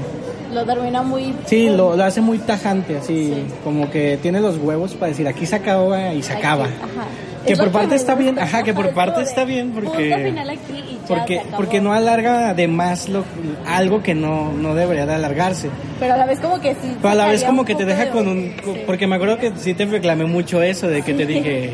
Lo 0.54 0.64
termina 0.64 1.02
muy... 1.02 1.34
Sí, 1.46 1.68
lo, 1.68 1.96
lo 1.96 2.04
hace 2.04 2.20
muy 2.20 2.38
tajante, 2.38 2.98
así, 2.98 3.26
Sí. 3.34 3.44
como 3.64 3.90
que 3.90 4.18
tiene 4.22 4.40
los 4.40 4.56
huevos 4.58 4.94
para 4.94 5.08
decir 5.10 5.26
aquí 5.28 5.46
se 5.46 5.56
acaba 5.56 6.12
y 6.14 6.22
se 6.22 6.32
Aquí, 6.32 6.40
acaba. 6.42 6.64
ajá. 6.64 7.06
Que 7.44 7.52
Es 7.52 7.58
por 7.58 7.70
parte 7.72 7.94
está 7.96 8.14
bien, 8.14 8.38
ajá, 8.38 8.62
que 8.62 8.72
por 8.72 8.88
parte 8.94 9.20
está 9.20 9.44
bien 9.44 9.72
porque 9.72 10.14
final 10.24 10.48
aquí 10.48 10.60
y 10.72 10.94
ya 10.94 11.06
porque 11.06 11.42
porque 11.54 11.80
no 11.82 11.92
alarga 11.92 12.54
de 12.54 12.68
más 12.68 13.10
lo, 13.10 13.22
algo 13.66 14.02
que 14.02 14.14
no, 14.14 14.50
no 14.52 14.74
debería 14.74 15.04
de 15.04 15.14
alargarse. 15.14 15.68
Pero 16.00 16.14
a 16.14 16.16
la 16.16 16.24
vez 16.24 16.40
como 16.40 16.58
que 16.60 16.70
sí... 16.72 16.96
Pero 17.02 17.08
a 17.10 17.14
la 17.14 17.26
vez 17.26 17.44
como 17.44 17.66
que 17.66 17.74
te 17.74 17.84
deja 17.84 18.06
de- 18.06 18.10
con 18.12 18.28
un 18.28 18.54
Sí. 18.64 18.82
porque 18.86 19.06
me 19.06 19.16
acuerdo 19.16 19.36
que 19.38 19.52
sí 19.58 19.74
te 19.74 19.84
reclamé 19.84 20.24
mucho 20.24 20.62
eso 20.62 20.88
de 20.88 21.02
que 21.02 21.12
te 21.12 21.26
dije 21.26 21.72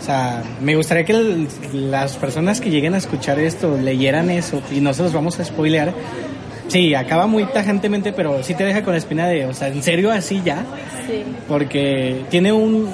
o 0.00 0.02
sea, 0.02 0.42
me 0.62 0.76
gustaría 0.76 1.04
que 1.04 1.12
el- 1.12 1.48
las 1.90 2.16
personas 2.16 2.60
que 2.60 2.70
lleguen 2.70 2.94
a 2.94 2.98
escuchar 2.98 3.38
esto 3.40 3.76
leyeran 3.76 4.30
eso 4.30 4.62
y 4.74 4.80
no 4.80 4.94
se 4.94 5.02
los 5.02 5.12
vamos 5.12 5.40
a 5.40 5.44
spoilear. 5.44 5.92
Sí, 6.70 6.94
acaba 6.94 7.26
muy 7.26 7.44
tajantemente, 7.44 8.12
pero 8.12 8.42
sí 8.42 8.54
te 8.54 8.64
deja 8.64 8.82
con 8.82 8.92
la 8.92 8.98
espina 8.98 9.26
de, 9.26 9.46
o 9.46 9.52
sea, 9.54 9.68
¿en 9.68 9.82
serio 9.82 10.10
así 10.10 10.40
ya? 10.44 10.64
Sí. 11.06 11.22
porque 11.48 12.22
tiene 12.30 12.52
un 12.52 12.88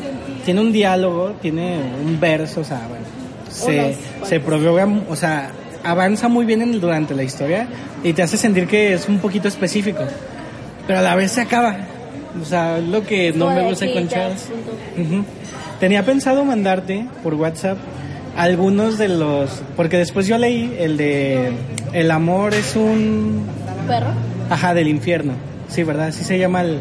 tiene 0.44 0.60
un 0.60 0.72
diálogo, 0.72 1.34
tiene 1.42 1.76
un 2.04 2.18
verso, 2.20 2.60
o 2.60 2.64
sea, 2.64 2.80
bueno, 2.88 3.04
se, 3.50 3.94
se 4.26 4.40
prorroga, 4.40 4.88
o 5.08 5.16
sea, 5.16 5.50
avanza 5.84 6.28
muy 6.28 6.44
bien 6.46 6.62
en- 6.62 6.80
durante 6.80 7.14
la 7.14 7.22
historia 7.24 7.66
y 8.04 8.12
te 8.12 8.22
hace 8.22 8.36
sentir 8.36 8.66
que 8.68 8.92
es 8.94 9.08
un 9.08 9.18
poquito 9.18 9.48
específico, 9.48 10.04
pero 10.86 11.00
a 11.00 11.02
la 11.02 11.14
vez 11.16 11.32
se 11.32 11.40
acaba. 11.42 11.76
O 12.40 12.44
sea, 12.44 12.78
lo 12.78 13.02
que 13.04 13.32
no 13.32 13.50
me 13.50 13.62
gusta 13.64 13.86
con 13.92 14.08
Charles. 14.08 14.48
Tenía 15.80 16.04
pensado 16.04 16.44
mandarte 16.44 17.06
por 17.22 17.34
WhatsApp 17.34 17.76
algunos 18.36 18.98
de 18.98 19.08
los, 19.08 19.62
porque 19.76 19.96
después 19.98 20.26
yo 20.26 20.38
leí 20.38 20.76
el 20.78 20.96
de 20.96 21.50
El 21.92 22.10
amor 22.10 22.54
es 22.54 22.76
un 22.76 23.46
¿Perro? 23.86 24.10
Ajá, 24.50 24.74
del 24.74 24.88
infierno. 24.88 25.32
Sí, 25.68 25.82
¿verdad? 25.82 26.08
Así 26.08 26.24
se 26.24 26.38
llama 26.38 26.62
el... 26.62 26.80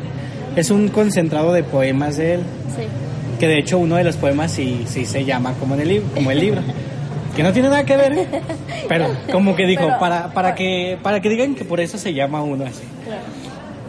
Es 0.56 0.72
un 0.72 0.88
concentrado 0.90 1.52
de 1.54 1.64
poemas 1.64 2.18
de 2.18 2.36
él. 2.36 2.40
Sí. 2.76 2.84
Que 3.40 3.48
de 3.48 3.60
hecho 3.60 3.78
uno 3.78 3.96
de 3.96 4.04
los 4.04 4.16
poemas 4.16 4.52
sí, 4.52 4.84
sí 4.88 5.06
se 5.06 5.26
llama 5.26 5.54
como, 5.60 5.76
en 5.76 5.82
el, 5.82 5.88
libro, 5.90 6.08
como 6.14 6.32
el 6.32 6.40
libro. 6.40 6.62
Que 7.36 7.44
no 7.44 7.52
tiene 7.52 7.70
nada 7.70 7.84
que 7.84 7.98
ver. 7.98 8.14
¿eh? 8.14 8.28
Pero 8.88 9.08
como 9.32 9.56
que 9.56 9.66
dijo, 9.66 9.84
Pero- 9.86 10.00
para, 10.00 10.34
para, 10.34 10.56
que, 10.56 10.98
para 11.02 11.20
que 11.20 11.30
digan 11.30 11.56
que 11.56 11.66
por 11.66 11.80
eso 11.82 11.98
se 11.98 12.14
llama 12.14 12.42
uno 12.42 12.64
así. 12.66 12.84
Claro. 13.04 13.22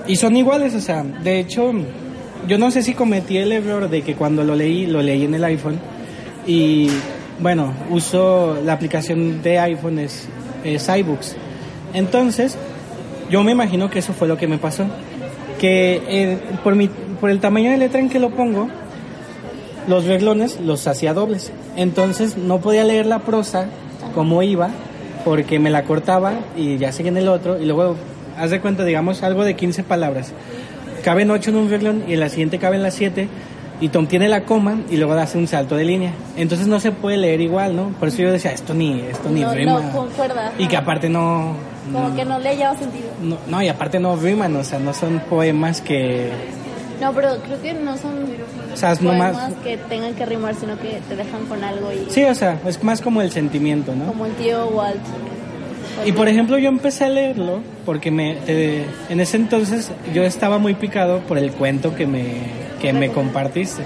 Y 0.08 0.16
son 0.16 0.36
iguales, 0.36 0.74
o 0.74 0.80
sea, 0.80 1.02
de 1.02 1.40
hecho, 1.40 1.72
yo 2.48 2.58
no 2.58 2.70
sé 2.70 2.82
si 2.82 2.94
cometí 2.94 3.38
el 3.38 3.52
error 3.52 3.88
de 3.88 4.02
que 4.02 4.14
cuando 4.14 4.42
lo 4.44 4.54
leí, 4.54 4.86
lo 4.86 5.02
leí 5.02 5.24
en 5.24 5.34
el 5.34 5.44
iPhone. 5.44 5.78
Y 6.46 6.88
bueno, 7.40 7.72
uso 7.90 8.58
la 8.64 8.72
aplicación 8.72 9.42
de 9.42 9.58
iPhone, 9.58 9.98
es, 9.98 10.28
es 10.64 10.88
iBooks. 10.88 11.36
Entonces, 11.92 12.56
yo 13.30 13.42
me 13.42 13.52
imagino 13.52 13.90
que 13.90 13.98
eso 13.98 14.12
fue 14.12 14.28
lo 14.28 14.36
que 14.36 14.46
me 14.46 14.58
pasó. 14.58 14.84
Que 15.58 16.02
eh, 16.08 16.38
por, 16.62 16.74
mi, 16.74 16.88
por 17.20 17.30
el 17.30 17.40
tamaño 17.40 17.70
de 17.70 17.78
letra 17.78 18.00
en 18.00 18.08
que 18.08 18.18
lo 18.18 18.30
pongo, 18.30 18.68
los 19.88 20.04
reglones 20.04 20.60
los 20.60 20.86
hacía 20.86 21.14
dobles. 21.14 21.52
Entonces 21.76 22.36
no 22.36 22.58
podía 22.58 22.84
leer 22.84 23.06
la 23.06 23.20
prosa 23.20 23.66
como 24.14 24.42
iba, 24.42 24.70
porque 25.24 25.58
me 25.58 25.70
la 25.70 25.84
cortaba 25.84 26.34
y 26.56 26.78
ya 26.78 26.92
seguía 26.92 27.10
en 27.10 27.16
el 27.18 27.28
otro. 27.28 27.60
Y 27.60 27.66
luego, 27.66 27.96
haz 28.38 28.50
de 28.50 28.60
cuenta, 28.60 28.84
digamos, 28.84 29.22
algo 29.22 29.44
de 29.44 29.56
15 29.56 29.82
palabras. 29.82 30.32
Caben 31.04 31.30
8 31.30 31.50
en 31.50 31.56
un 31.56 31.70
reglón 31.70 32.04
y 32.08 32.14
en 32.14 32.20
la 32.20 32.28
siguiente 32.28 32.58
caben 32.58 32.82
las 32.82 32.94
7. 32.94 33.28
Y 33.78 33.90
Tom 33.90 34.06
tiene 34.06 34.28
la 34.28 34.44
coma 34.44 34.78
y 34.90 34.96
luego 34.96 35.12
hace 35.14 35.36
un 35.36 35.46
salto 35.46 35.76
de 35.76 35.84
línea. 35.84 36.12
Entonces 36.36 36.66
no 36.66 36.80
se 36.80 36.92
puede 36.92 37.18
leer 37.18 37.42
igual, 37.42 37.76
¿no? 37.76 37.90
Por 38.00 38.08
eso 38.08 38.22
yo 38.22 38.32
decía, 38.32 38.52
esto 38.52 38.72
ni, 38.72 39.00
esto 39.00 39.28
ni 39.28 39.42
No, 39.42 39.52
rima. 39.52 39.80
no 39.80 39.90
concuerda. 39.92 40.52
Y 40.58 40.66
que 40.66 40.76
aparte 40.78 41.10
no, 41.10 41.52
Como 41.92 42.08
no, 42.10 42.16
que 42.16 42.24
no 42.24 42.38
le 42.38 42.48
hallaba 42.50 42.76
sentido. 42.78 43.08
no, 43.22 43.38
no, 43.46 43.62
y 43.62 43.68
aparte 43.68 43.98
no 44.00 44.16
riman, 44.16 44.54
o 44.56 44.64
sea, 44.64 44.78
no 44.78 44.92
son 44.92 45.20
poemas 45.30 45.80
que... 45.80 46.30
No, 47.00 47.12
pero 47.12 47.36
creo 47.44 47.60
que 47.60 47.74
no 47.74 47.96
son 47.98 48.12
O 48.72 48.76
sea, 48.76 48.94
poemas 48.96 49.32
nomás- 49.36 49.52
que 49.62 49.76
tengan 49.76 50.14
que 50.14 50.24
rimar, 50.26 50.54
sino 50.54 50.78
que 50.78 50.98
te 51.08 51.14
dejan 51.16 51.44
con 51.46 51.62
algo 51.62 51.90
y 51.92 52.10
Sí, 52.10 52.24
o 52.24 52.34
sea, 52.34 52.58
es 52.66 52.82
más 52.82 53.00
como 53.02 53.20
el 53.22 53.30
sentimiento, 53.30 53.94
¿no? 53.94 54.06
como 54.06 54.26
el 54.26 54.32
tío 54.32 54.66
Walt. 54.68 54.96
Y 56.04 56.12
por 56.12 56.28
ejemplo, 56.28 56.58
yo 56.58 56.68
empecé 56.68 57.04
a 57.04 57.08
leerlo 57.08 57.60
porque 57.86 58.10
me, 58.10 58.34
te- 58.46 58.84
en 59.08 59.20
ese 59.20 59.36
entonces 59.38 59.90
yo 60.14 60.24
estaba 60.24 60.58
muy 60.58 60.74
picado 60.74 61.20
por 61.20 61.38
el 61.38 61.52
cuento 61.52 61.94
que 61.94 62.06
me, 62.06 62.24
que 62.80 62.92
me 62.92 63.10
compartiste. 63.10 63.82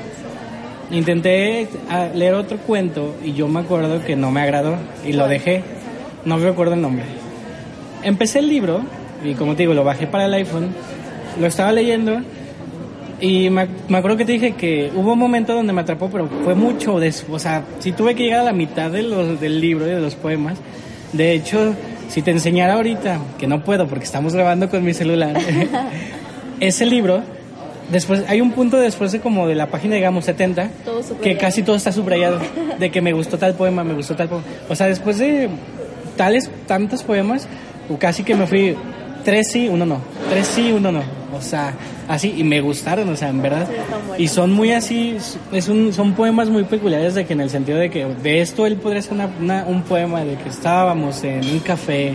Intenté 0.90 1.68
ah, 1.88 2.08
leer 2.14 2.34
otro 2.34 2.58
cuento 2.58 3.14
y 3.24 3.32
yo 3.34 3.46
me 3.48 3.60
acuerdo 3.60 4.02
que 4.04 4.16
no 4.16 4.30
me 4.32 4.40
agradó 4.40 4.76
y 5.06 5.12
lo 5.12 5.28
dejé. 5.28 5.62
No 6.24 6.38
recuerdo 6.38 6.74
el 6.74 6.80
nombre. 6.82 7.04
Empecé 8.02 8.38
el 8.40 8.48
libro 8.48 8.80
y 9.24 9.34
como 9.34 9.54
te 9.54 9.62
digo, 9.64 9.74
lo 9.74 9.84
bajé 9.84 10.06
para 10.06 10.26
el 10.26 10.34
iPhone, 10.34 10.68
lo 11.38 11.46
estaba 11.46 11.72
leyendo 11.72 12.20
y 13.20 13.50
me, 13.50 13.66
me 13.88 13.98
acuerdo 13.98 14.16
que 14.16 14.24
te 14.24 14.32
dije 14.32 14.52
que 14.52 14.90
hubo 14.94 15.12
un 15.12 15.18
momento 15.18 15.54
donde 15.54 15.72
me 15.74 15.82
atrapó, 15.82 16.08
pero 16.10 16.28
fue 16.44 16.54
mucho. 16.54 16.98
des- 16.98 17.26
o 17.30 17.38
sea, 17.38 17.64
si 17.80 17.92
tuve 17.92 18.14
que 18.14 18.24
llegar 18.24 18.40
a 18.40 18.44
la 18.44 18.52
mitad 18.52 18.90
de 18.90 19.02
los, 19.02 19.40
del 19.40 19.60
libro 19.60 19.86
y 19.86 19.90
de 19.90 20.00
los 20.00 20.14
poemas. 20.14 20.56
De 21.12 21.32
hecho, 21.32 21.74
si 22.08 22.22
te 22.22 22.30
enseñara 22.30 22.74
ahorita, 22.74 23.18
que 23.38 23.46
no 23.46 23.62
puedo 23.62 23.86
porque 23.88 24.04
estamos 24.04 24.32
grabando 24.34 24.70
con 24.70 24.82
mi 24.84 24.94
celular, 24.94 25.34
ese 26.60 26.86
libro, 26.86 27.20
después 27.90 28.24
hay 28.28 28.40
un 28.40 28.52
punto 28.52 28.76
después 28.78 29.12
de 29.12 29.20
como 29.20 29.46
de 29.48 29.54
la 29.54 29.66
página, 29.66 29.96
digamos, 29.96 30.24
70, 30.24 30.70
Todo 30.84 31.02
que 31.20 31.36
casi 31.36 31.62
todo 31.62 31.76
está 31.76 31.92
subrayado, 31.92 32.38
de 32.78 32.90
que 32.90 33.02
me 33.02 33.12
gustó 33.12 33.38
tal 33.38 33.54
poema, 33.54 33.84
me 33.84 33.94
gustó 33.94 34.14
tal 34.16 34.28
poema. 34.28 34.44
O 34.68 34.74
sea, 34.74 34.86
después 34.86 35.18
de 35.18 35.48
tales, 36.16 36.50
tantos 36.66 37.02
poemas, 37.02 37.46
casi 37.98 38.22
que 38.22 38.34
me 38.34 38.46
fui 38.46 38.76
tres 39.24 39.50
sí, 39.52 39.68
uno 39.68 39.84
no, 39.86 39.98
tres 40.30 40.46
sí, 40.46 40.72
uno 40.72 40.90
no. 40.92 41.02
O 41.36 41.40
sea, 41.42 41.72
así, 42.08 42.34
y 42.36 42.42
me 42.44 42.60
gustaron, 42.60 43.08
o 43.08 43.16
sea, 43.16 43.28
en 43.28 43.40
verdad. 43.40 43.66
Sí, 44.16 44.22
y 44.24 44.28
son 44.28 44.52
muy 44.52 44.72
así, 44.72 45.16
es 45.52 45.68
un, 45.68 45.92
son 45.92 46.12
poemas 46.14 46.48
muy 46.50 46.64
peculiares 46.64 47.14
de 47.14 47.24
que 47.24 47.32
en 47.34 47.40
el 47.40 47.50
sentido 47.50 47.78
de 47.78 47.88
que 47.90 48.04
de 48.04 48.40
esto 48.40 48.66
él 48.66 48.76
podría 48.76 49.00
ser 49.00 49.12
una, 49.14 49.28
una- 49.40 49.64
un 49.66 49.82
poema 49.82 50.20
de 50.24 50.34
que 50.36 50.48
estábamos 50.48 51.22
en 51.24 51.48
un 51.48 51.60
café 51.60 52.12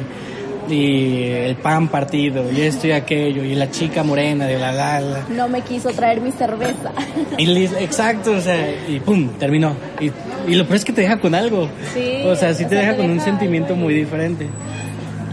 y 0.69 1.23
el 1.23 1.55
pan 1.57 1.87
partido 1.87 2.51
y 2.51 2.61
esto 2.61 2.87
y 2.87 2.91
aquello 2.91 3.43
y 3.43 3.53
la 3.55 3.69
chica 3.69 4.03
morena 4.03 4.45
de 4.47 4.57
la 4.59 4.71
la 4.71 4.99
la. 4.99 5.19
No 5.29 5.47
me 5.47 5.61
quiso 5.61 5.89
traer 5.91 6.21
mi 6.21 6.31
cerveza. 6.31 6.91
Y 7.37 7.65
exacto, 7.65 8.31
o 8.31 8.41
sea, 8.41 8.57
y 8.87 8.99
pum, 8.99 9.29
terminó. 9.39 9.75
Y, 9.99 10.11
y 10.51 10.55
lo 10.55 10.65
peor 10.65 10.77
es 10.77 10.85
que 10.85 10.91
te 10.93 11.01
deja 11.01 11.19
con 11.19 11.35
algo. 11.35 11.67
Sí, 11.93 12.21
O 12.25 12.35
sea, 12.35 12.53
sí 12.53 12.63
o 12.65 12.67
te 12.67 12.75
sea, 12.75 12.81
deja 12.81 12.95
te 12.95 13.01
con 13.01 13.11
un 13.11 13.21
sentimiento 13.21 13.75
muy 13.75 13.93
diferente. 13.93 14.47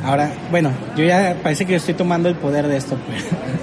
Ahora, 0.05 0.33
bueno, 0.51 0.71
yo 0.97 1.05
ya 1.05 1.37
parece 1.43 1.65
que 1.65 1.73
yo 1.73 1.77
estoy 1.79 1.95
tomando 1.95 2.29
el 2.29 2.35
poder 2.35 2.67
de 2.67 2.77
esto, 2.77 2.97
pero, 3.07 3.21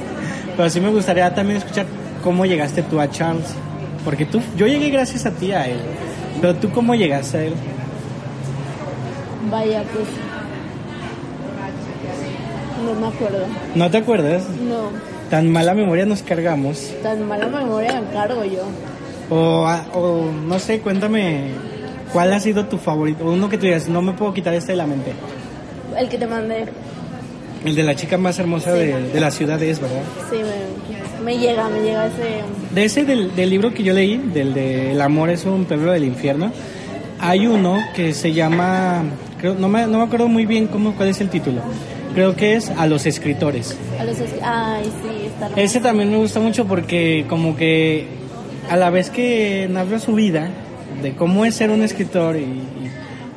pero 0.57 0.69
sí 0.69 0.79
me 0.79 0.89
gustaría 0.89 1.33
también 1.35 1.57
escuchar 1.57 1.85
cómo 2.23 2.45
llegaste 2.45 2.81
tú 2.83 2.99
a 2.99 3.09
Charles. 3.09 3.53
Porque 4.05 4.25
tú, 4.25 4.41
yo 4.55 4.65
llegué 4.67 4.89
gracias 4.89 5.25
a 5.25 5.31
ti 5.31 5.51
a 5.51 5.67
él. 5.67 5.79
Pero 6.39 6.55
tú 6.55 6.71
cómo 6.71 6.95
llegaste 6.95 7.37
a 7.37 7.43
él. 7.43 7.53
Vaya, 9.51 9.83
pues. 9.93 10.07
No 12.85 12.93
me 12.99 13.07
acuerdo. 13.07 13.45
¿No 13.75 13.91
te 13.91 13.97
acuerdas? 13.97 14.43
No, 14.49 14.89
Tan 15.29 15.51
mala 15.51 15.73
memoria 15.75 16.05
nos 16.05 16.23
cargamos. 16.23 16.91
tan 17.03 17.27
mala 17.27 17.47
memoria 17.47 18.01
me 18.01 18.11
cargo 18.13 18.43
yo. 18.45 18.63
O, 19.29 19.67
o 19.93 20.31
no 20.47 20.57
sé, 20.59 20.79
cuéntame 20.79 21.51
cuál 22.13 22.33
ha 22.33 22.39
sido 22.39 22.65
tu 22.65 22.77
favorito. 22.77 23.25
Uno 23.25 23.47
que 23.49 23.57
tú 23.57 23.65
digas, 23.65 23.87
no 23.89 24.01
me 24.01 24.13
puedo 24.13 24.33
quitar 24.33 24.53
este 24.53 24.71
de 24.71 24.77
la 24.77 24.87
mente. 24.87 25.13
El 25.99 26.09
que 26.09 26.17
te 26.17 26.25
mandé, 26.27 26.65
El 27.65 27.75
de 27.75 27.83
la 27.83 27.93
chica 27.95 28.17
más 28.17 28.39
hermosa 28.39 28.71
Sí. 28.73 28.79
de, 28.79 29.09
de 29.11 29.19
la 29.19 29.31
ciudad 29.31 29.61
es, 29.61 29.79
¿verdad? 29.81 30.01
sí, 30.31 30.37
me, 30.37 31.23
me 31.25 31.37
llega, 31.37 31.67
me 31.69 31.81
llega 31.81 32.07
ese. 32.07 32.41
De 32.73 32.85
ese 32.85 33.03
del, 33.03 33.35
del 33.35 33.49
libro 33.49 33.73
que 33.73 33.83
yo 33.83 33.93
leí, 33.93 34.17
del 34.17 34.53
de 34.53 34.91
El 34.93 35.01
amor 35.01 35.29
es 35.29 35.45
un 35.45 35.65
pueblo 35.65 35.91
del 35.91 36.05
infierno, 36.05 36.51
hay 37.19 37.47
uno 37.47 37.77
que 37.95 38.13
se 38.13 38.31
llama, 38.31 39.03
creo, 39.39 39.55
no, 39.55 39.67
me, 39.67 39.85
no 39.87 39.97
me 39.97 40.03
acuerdo 40.05 40.29
muy 40.29 40.45
bien 40.45 40.67
cómo, 40.67 40.93
cuál 40.95 41.09
es 41.09 41.19
el 41.19 41.29
título. 41.29 41.61
Creo 42.15 42.35
que 42.35 42.55
es 42.55 42.69
A 42.71 42.87
los 42.87 43.05
escritores. 43.05 43.77
A 43.99 44.03
los 44.05 44.17
es- 44.19 44.31
Ay, 44.41 44.85
sí, 44.85 45.25
está. 45.27 45.49
Ese 45.61 45.79
también 45.81 46.09
me 46.11 46.17
gusta 46.17 46.39
mucho 46.39 46.65
porque 46.65 47.25
como 47.27 47.55
que 47.57 48.07
a 48.69 48.77
la 48.77 48.89
vez 48.89 49.09
que 49.09 49.67
narra 49.69 49.99
su 49.99 50.13
vida, 50.13 50.49
de 51.03 51.13
cómo 51.13 51.43
es 51.45 51.55
ser 51.55 51.69
un 51.71 51.83
escritor 51.83 52.35
y, 52.37 52.39
y 52.39 52.89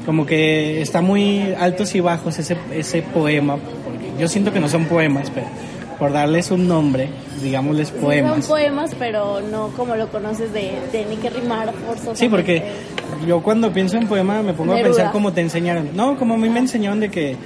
como 0.07 0.27
que 0.27 0.81
está 0.83 1.01
muy 1.01 1.55
altos 1.59 1.95
y 1.95 2.01
bajos 2.01 2.39
ese, 2.39 2.57
ese 2.75 3.03
poema, 3.03 3.57
porque 3.57 4.07
yo 4.19 4.29
siento 4.29 4.53
que 4.53 4.61
no 4.61 4.69
son 4.69 4.87
poemas, 4.87 5.31
pero 5.31 5.47
por 5.99 6.13
darles 6.13 6.51
un 6.51 6.67
nombre, 6.67 7.09
digámosles 7.43 7.89
Sí, 7.89 7.95
poemas. 8.01 8.33
son 8.33 8.43
poemas, 8.57 8.91
pero 8.99 9.41
no 9.41 9.69
como 9.77 9.95
lo 9.95 10.09
conoces 10.09 10.53
de 10.53 10.73
tiene 10.91 11.17
que 11.17 11.31
rimar 11.31 11.73
forzosamente. 11.73 12.19
Sí, 12.19 12.29
porque 12.29 12.63
yo 13.27 13.41
cuando 13.43 13.73
pienso 13.73 13.97
en 13.99 14.09
poema 14.09 14.43
me 14.43 14.53
pongo 14.53 14.73
a 14.75 14.77
pensar 14.83 15.13
como 15.13 15.33
te 15.33 15.41
enseñaron. 15.43 15.91
No, 15.95 16.19
como 16.19 16.35
a 16.35 16.37
mí 16.37 16.49
me 16.49 16.59
enseñaron 16.59 16.99
de 16.99 17.09
que 17.11 17.37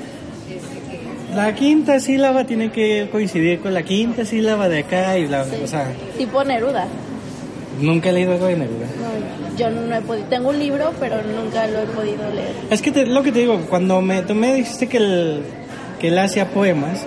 la 1.35 1.55
quinta 1.55 2.01
sílaba 2.01 2.45
tiene 2.45 2.71
que 2.71 3.09
coincidir 3.13 3.61
con 3.61 3.75
la 3.75 3.83
quinta 3.83 4.25
sílaba 4.25 4.69
de 4.71 4.79
acá 4.81 5.19
y 5.19 5.27
la, 5.29 5.45
Sí. 5.45 5.57
o 5.63 5.67
sea, 5.67 5.89
Tipo 6.17 6.43
Neruda. 6.45 6.87
Nunca 7.81 8.11
he 8.11 8.13
leído 8.13 8.33
algo 8.33 8.47
de 8.47 8.57
Neruda. 8.57 8.87
No, 8.87 9.57
yo 9.57 9.71
no 9.71 9.95
he 9.97 10.01
podido. 10.03 10.27
Tengo 10.29 10.49
un 10.51 10.59
libro, 10.59 10.93
pero 11.01 11.17
nunca 11.23 11.67
lo 11.67 11.81
he 11.81 11.87
podido 11.87 12.31
leer. 12.35 12.55
Es 12.71 12.83
que 12.83 12.91
te- 12.93 13.07
lo 13.07 13.23
que 13.23 13.33
te 13.33 13.41
digo, 13.41 13.59
cuando 13.69 14.01
me, 14.03 14.23
tú 14.23 14.35
me 14.35 14.55
dijiste 14.55 14.89
que 14.89 14.97
él, 14.99 15.43
que 16.01 16.09
él 16.09 16.19
hacía 16.19 16.49
poemas, 16.51 17.05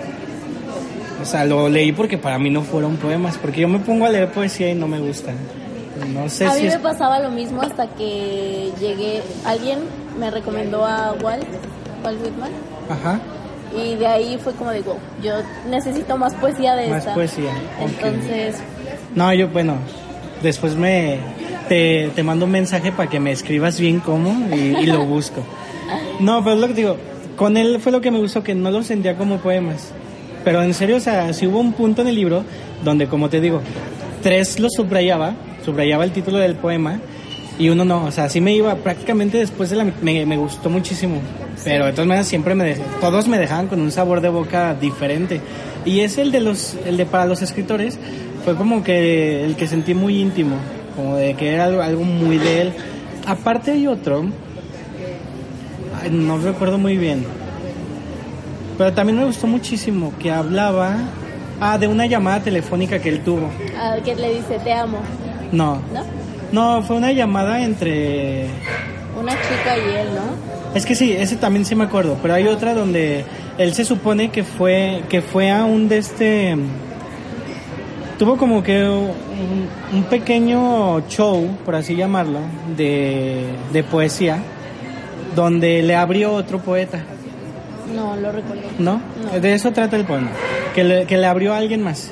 o 1.22 1.24
sea, 1.24 1.44
lo 1.44 1.68
leí 1.68 1.92
porque 1.92 2.16
para 2.18 2.38
mí 2.38 2.50
no 2.50 2.62
fueron 2.62 2.96
poemas, 2.96 3.36
porque 3.38 3.60
yo 3.60 3.68
me 3.68 3.78
pongo 3.78 4.06
a 4.06 4.10
leer 4.10 4.30
poesía 4.32 4.70
y 4.70 4.74
no 4.74 4.88
me 4.88 4.98
gusta. 5.00 5.32
No 6.14 6.28
sé 6.30 6.46
a 6.46 6.52
si 6.52 6.62
mí 6.62 6.68
es... 6.68 6.74
me 6.74 6.80
pasaba 6.80 7.20
lo 7.20 7.30
mismo 7.30 7.60
hasta 7.60 7.86
que 7.88 8.70
llegué. 8.80 9.20
Alguien 9.44 9.80
me 10.18 10.30
recomendó 10.30 10.86
a 10.86 11.12
Walt, 11.22 11.44
Walt 12.02 12.24
Whitman. 12.24 12.50
Ajá, 12.88 13.20
Y 13.76 13.96
de 13.96 14.06
ahí 14.06 14.38
fue 14.42 14.52
como 14.54 14.70
de, 14.70 14.80
wow, 14.80 14.96
yo 15.22 15.32
necesito 15.68 16.16
más 16.16 16.34
poesía 16.34 16.74
de 16.74 16.88
más 16.88 17.00
esta. 17.00 17.14
poesía. 17.14 17.50
ok. 17.82 17.90
Entonces, 18.02 18.56
No, 19.14 19.32
yo, 19.34 19.48
bueno, 19.48 19.74
después 20.42 20.76
me 20.76 21.18
te, 21.68 22.10
te 22.14 22.22
mando 22.22 22.44
un 22.46 22.50
mensaje 22.50 22.92
para 22.92 23.08
que 23.08 23.20
me 23.20 23.32
escribas 23.32 23.78
bien 23.78 24.00
cómo 24.00 24.48
y, 24.54 24.76
y 24.82 24.86
lo 24.86 25.04
busco. 25.04 25.42
No, 26.20 26.42
pero 26.42 26.54
es 26.56 26.60
lo 26.60 26.68
que 26.68 26.74
digo, 26.74 26.96
con 27.36 27.56
él 27.56 27.78
fue 27.80 27.92
lo 27.92 28.00
que 28.00 28.10
me 28.10 28.18
gustó, 28.18 28.42
que 28.42 28.54
no 28.54 28.70
lo 28.70 28.82
sentía 28.82 29.16
como 29.16 29.38
poemas. 29.38 29.92
Pero 30.44 30.62
en 30.62 30.74
serio, 30.74 30.96
o 30.96 31.00
sea, 31.00 31.32
si 31.32 31.46
hubo 31.46 31.60
un 31.60 31.72
punto 31.72 32.02
en 32.02 32.08
el 32.08 32.14
libro 32.14 32.44
donde, 32.84 33.06
como 33.06 33.28
te 33.28 33.40
digo, 33.40 33.60
tres 34.22 34.58
lo 34.58 34.68
subrayaba, 34.70 35.34
subrayaba 35.64 36.04
el 36.04 36.12
título 36.12 36.38
del 36.38 36.54
poema 36.54 36.98
y 37.58 37.68
uno 37.68 37.84
no, 37.84 38.04
o 38.06 38.10
sea, 38.10 38.28
sí 38.30 38.40
me 38.40 38.54
iba 38.54 38.74
prácticamente 38.76 39.36
después 39.36 39.68
de 39.68 39.76
la 39.76 39.84
me, 40.00 40.24
me 40.24 40.36
gustó 40.38 40.70
muchísimo, 40.70 41.20
pero 41.62 41.84
de 41.86 41.92
todas 41.92 42.06
maneras 42.06 42.26
siempre 42.26 42.54
me 42.54 42.74
dej- 42.74 42.82
todos 43.02 43.28
me 43.28 43.38
dejaban 43.38 43.66
con 43.68 43.80
un 43.82 43.90
sabor 43.92 44.22
de 44.22 44.30
boca 44.30 44.74
diferente. 44.74 45.42
Y 45.84 46.00
es 46.00 46.16
el 46.18 46.32
de 46.32 46.40
los 46.40 46.76
el 46.86 46.96
de 46.96 47.04
para 47.06 47.26
los 47.26 47.42
escritores 47.42 47.98
fue 48.44 48.56
como 48.56 48.82
que 48.82 49.44
el 49.44 49.56
que 49.56 49.66
sentí 49.66 49.94
muy 49.94 50.20
íntimo, 50.20 50.56
como 50.96 51.16
de 51.16 51.34
que 51.34 51.54
era 51.54 51.64
algo, 51.64 51.82
algo 51.82 52.04
muy 52.04 52.38
de 52.38 52.62
él. 52.62 52.72
Aparte 53.26 53.72
hay 53.72 53.86
otro 53.86 54.24
ay, 56.02 56.10
no 56.10 56.38
recuerdo 56.38 56.78
muy 56.78 56.96
bien. 56.96 57.24
Pero 58.78 58.92
también 58.92 59.18
me 59.18 59.24
gustó 59.24 59.46
muchísimo 59.46 60.12
que 60.18 60.30
hablaba 60.30 60.96
ah 61.60 61.76
de 61.78 61.86
una 61.86 62.06
llamada 62.06 62.40
telefónica 62.40 62.98
que 62.98 63.10
él 63.10 63.20
tuvo. 63.20 63.50
Ah, 63.78 63.96
que 64.04 64.14
le 64.14 64.34
dice, 64.36 64.58
te 64.62 64.72
amo, 64.72 64.98
No. 65.52 65.82
¿no? 65.92 66.20
No, 66.52 66.82
fue 66.82 66.96
una 66.96 67.12
llamada 67.12 67.62
entre 67.62 68.46
Una 69.18 69.32
chica 69.32 69.76
y 69.76 69.96
él, 69.96 70.08
¿no? 70.14 70.74
Es 70.74 70.86
que 70.86 70.94
sí, 70.94 71.12
ese 71.12 71.36
también 71.36 71.64
sí 71.64 71.74
me 71.74 71.84
acuerdo, 71.84 72.16
pero 72.22 72.34
hay 72.34 72.46
otra 72.46 72.74
donde 72.74 73.24
él 73.58 73.74
se 73.74 73.84
supone 73.84 74.30
que 74.30 74.44
fue 74.44 75.02
que 75.08 75.20
fue 75.20 75.50
a 75.50 75.64
un 75.64 75.88
de 75.88 75.98
este 75.98 76.56
tuvo 78.20 78.36
como 78.36 78.62
que 78.62 78.84
un, 78.84 79.08
un 79.96 80.02
pequeño 80.04 81.00
show, 81.08 81.48
por 81.64 81.74
así 81.74 81.96
llamarlo, 81.96 82.38
de, 82.76 83.46
de 83.72 83.82
poesía 83.82 84.38
donde 85.34 85.82
le 85.82 85.96
abrió 85.96 86.32
otro 86.34 86.58
poeta, 86.58 87.00
No, 87.96 88.16
lo 88.16 88.30
recuerdo. 88.30 88.62
¿no? 88.78 89.00
No. 89.32 89.40
De 89.40 89.54
eso 89.54 89.72
trata 89.72 89.96
el 89.96 90.04
poema, 90.04 90.30
que 90.74 90.84
le, 90.84 91.06
que 91.06 91.16
le 91.16 91.26
abrió 91.26 91.54
a 91.54 91.58
alguien 91.58 91.82
más. 91.82 92.10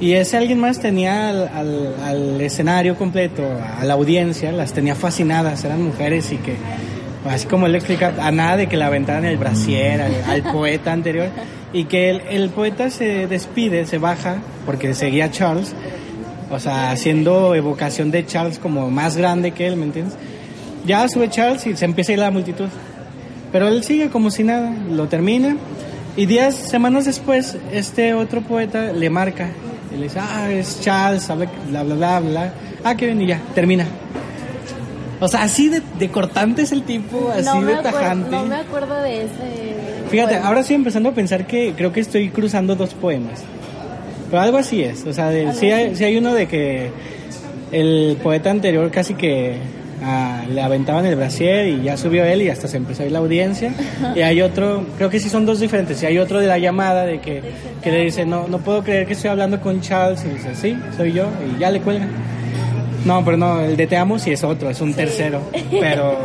Y 0.00 0.12
ese 0.12 0.36
alguien 0.36 0.60
más 0.60 0.78
tenía 0.80 1.30
al, 1.30 1.48
al- 1.48 1.94
al 2.04 2.40
escenario 2.40 2.96
completo, 2.96 3.42
a 3.80 3.84
la 3.84 3.94
audiencia, 3.94 4.52
las 4.52 4.72
tenía 4.72 4.94
fascinadas, 4.94 5.64
eran 5.64 5.82
mujeres 5.82 6.30
y 6.32 6.36
que, 6.36 6.54
así 7.28 7.46
como 7.46 7.66
él 7.66 7.74
explica, 7.74 8.14
a 8.20 8.30
nada 8.30 8.56
de 8.56 8.66
que 8.66 8.76
le 8.76 8.84
aventaran 8.84 9.24
el 9.24 9.36
brasier 9.36 10.00
al, 10.00 10.14
al 10.28 10.42
poeta 10.52 10.92
anterior, 10.92 11.28
y 11.72 11.84
que 11.84 12.10
el, 12.10 12.20
el 12.30 12.50
poeta 12.50 12.90
se 12.90 13.26
despide, 13.26 13.86
se 13.86 13.98
baja, 13.98 14.36
porque 14.66 14.94
seguía 14.94 15.30
Charles, 15.30 15.74
o 16.50 16.58
sea, 16.58 16.90
haciendo 16.90 17.54
evocación 17.54 18.10
de 18.10 18.24
Charles 18.26 18.58
como 18.58 18.90
más 18.90 19.16
grande 19.16 19.52
que 19.52 19.66
él, 19.66 19.76
¿me 19.76 19.84
entiendes? 19.84 20.14
Ya 20.86 21.08
sube 21.08 21.30
Charles 21.30 21.66
y 21.66 21.76
se 21.76 21.84
empieza 21.84 22.12
a 22.12 22.14
ir 22.14 22.18
la 22.18 22.30
multitud. 22.30 22.68
Pero 23.50 23.68
él 23.68 23.82
sigue 23.84 24.10
como 24.10 24.30
si 24.30 24.44
nada, 24.44 24.72
lo 24.90 25.08
termina 25.08 25.56
y 26.16 26.26
días, 26.26 26.54
semanas 26.54 27.06
después, 27.06 27.56
este 27.72 28.14
otro 28.14 28.40
poeta 28.40 28.92
le 28.92 29.10
marca 29.10 29.48
y 29.92 29.96
le 29.96 30.04
dice, 30.04 30.20
ah, 30.20 30.48
es 30.50 30.80
Charles, 30.80 31.26
bla, 31.26 31.82
bla, 31.82 31.94
bla, 31.94 32.20
bla. 32.20 32.54
Ah, 32.84 32.96
qué 32.96 33.06
bien, 33.06 33.20
y 33.20 33.26
ya, 33.26 33.40
termina. 33.52 33.84
O 35.20 35.28
sea, 35.28 35.42
así 35.42 35.68
de, 35.68 35.80
de 35.98 36.08
cortante 36.10 36.62
es 36.62 36.72
el 36.72 36.82
tipo, 36.82 37.30
así 37.30 37.44
no, 37.44 37.62
de 37.62 37.76
tajante. 37.76 38.30
no 38.30 38.44
me 38.46 38.56
acuerdo 38.56 39.00
de 39.02 39.22
ese. 39.22 39.74
Fíjate, 40.10 40.34
poema. 40.34 40.46
ahora 40.48 40.60
estoy 40.60 40.76
empezando 40.76 41.08
a 41.08 41.12
pensar 41.12 41.46
que 41.46 41.72
creo 41.76 41.92
que 41.92 42.00
estoy 42.00 42.30
cruzando 42.30 42.74
dos 42.76 42.94
poemas. 42.94 43.42
Pero 44.30 44.42
algo 44.42 44.58
así 44.58 44.82
es. 44.82 45.04
O 45.06 45.12
sea, 45.12 45.30
de- 45.30 45.52
sí, 45.54 45.70
hay, 45.70 45.94
sí 45.96 46.04
hay 46.04 46.16
uno 46.16 46.34
de 46.34 46.46
que 46.48 46.90
el 47.72 48.16
poeta 48.22 48.50
anterior 48.50 48.90
casi 48.90 49.14
que 49.14 49.56
ah, 50.02 50.42
le 50.52 50.60
aventaban 50.62 51.06
el 51.06 51.16
brasier 51.16 51.68
y 51.68 51.82
ya 51.82 51.96
subió 51.96 52.24
él 52.24 52.42
y 52.42 52.48
hasta 52.48 52.68
se 52.68 52.76
empezó 52.76 53.02
a 53.02 53.06
ir 53.06 53.12
la 53.12 53.18
audiencia. 53.20 53.72
Y 54.14 54.20
hay 54.20 54.42
otro, 54.42 54.84
creo 54.96 55.10
que 55.10 55.20
sí 55.20 55.28
son 55.28 55.46
dos 55.46 55.60
diferentes. 55.60 56.02
Y 56.02 56.06
hay 56.06 56.18
otro 56.18 56.40
de 56.40 56.46
la 56.46 56.58
llamada 56.58 57.06
de 57.06 57.20
que, 57.20 57.42
que 57.82 57.90
le 57.92 58.00
dice, 58.04 58.24
no, 58.26 58.48
no 58.48 58.58
puedo 58.58 58.82
creer 58.82 59.06
que 59.06 59.12
estoy 59.14 59.30
hablando 59.30 59.60
con 59.60 59.80
Charles. 59.80 60.24
Y 60.24 60.28
dice, 60.30 60.54
sí, 60.54 60.76
soy 60.96 61.12
yo. 61.12 61.26
Y 61.56 61.60
ya 61.60 61.70
le 61.70 61.80
cuelgan. 61.80 62.08
No, 63.04 63.24
pero 63.24 63.36
no, 63.36 63.60
el 63.60 63.76
de 63.76 63.86
Te 63.86 63.96
Amo 63.96 64.18
sí 64.18 64.32
es 64.32 64.42
otro, 64.44 64.70
es 64.70 64.80
un 64.80 64.94
tercero. 64.94 65.40
Pero... 65.70 66.16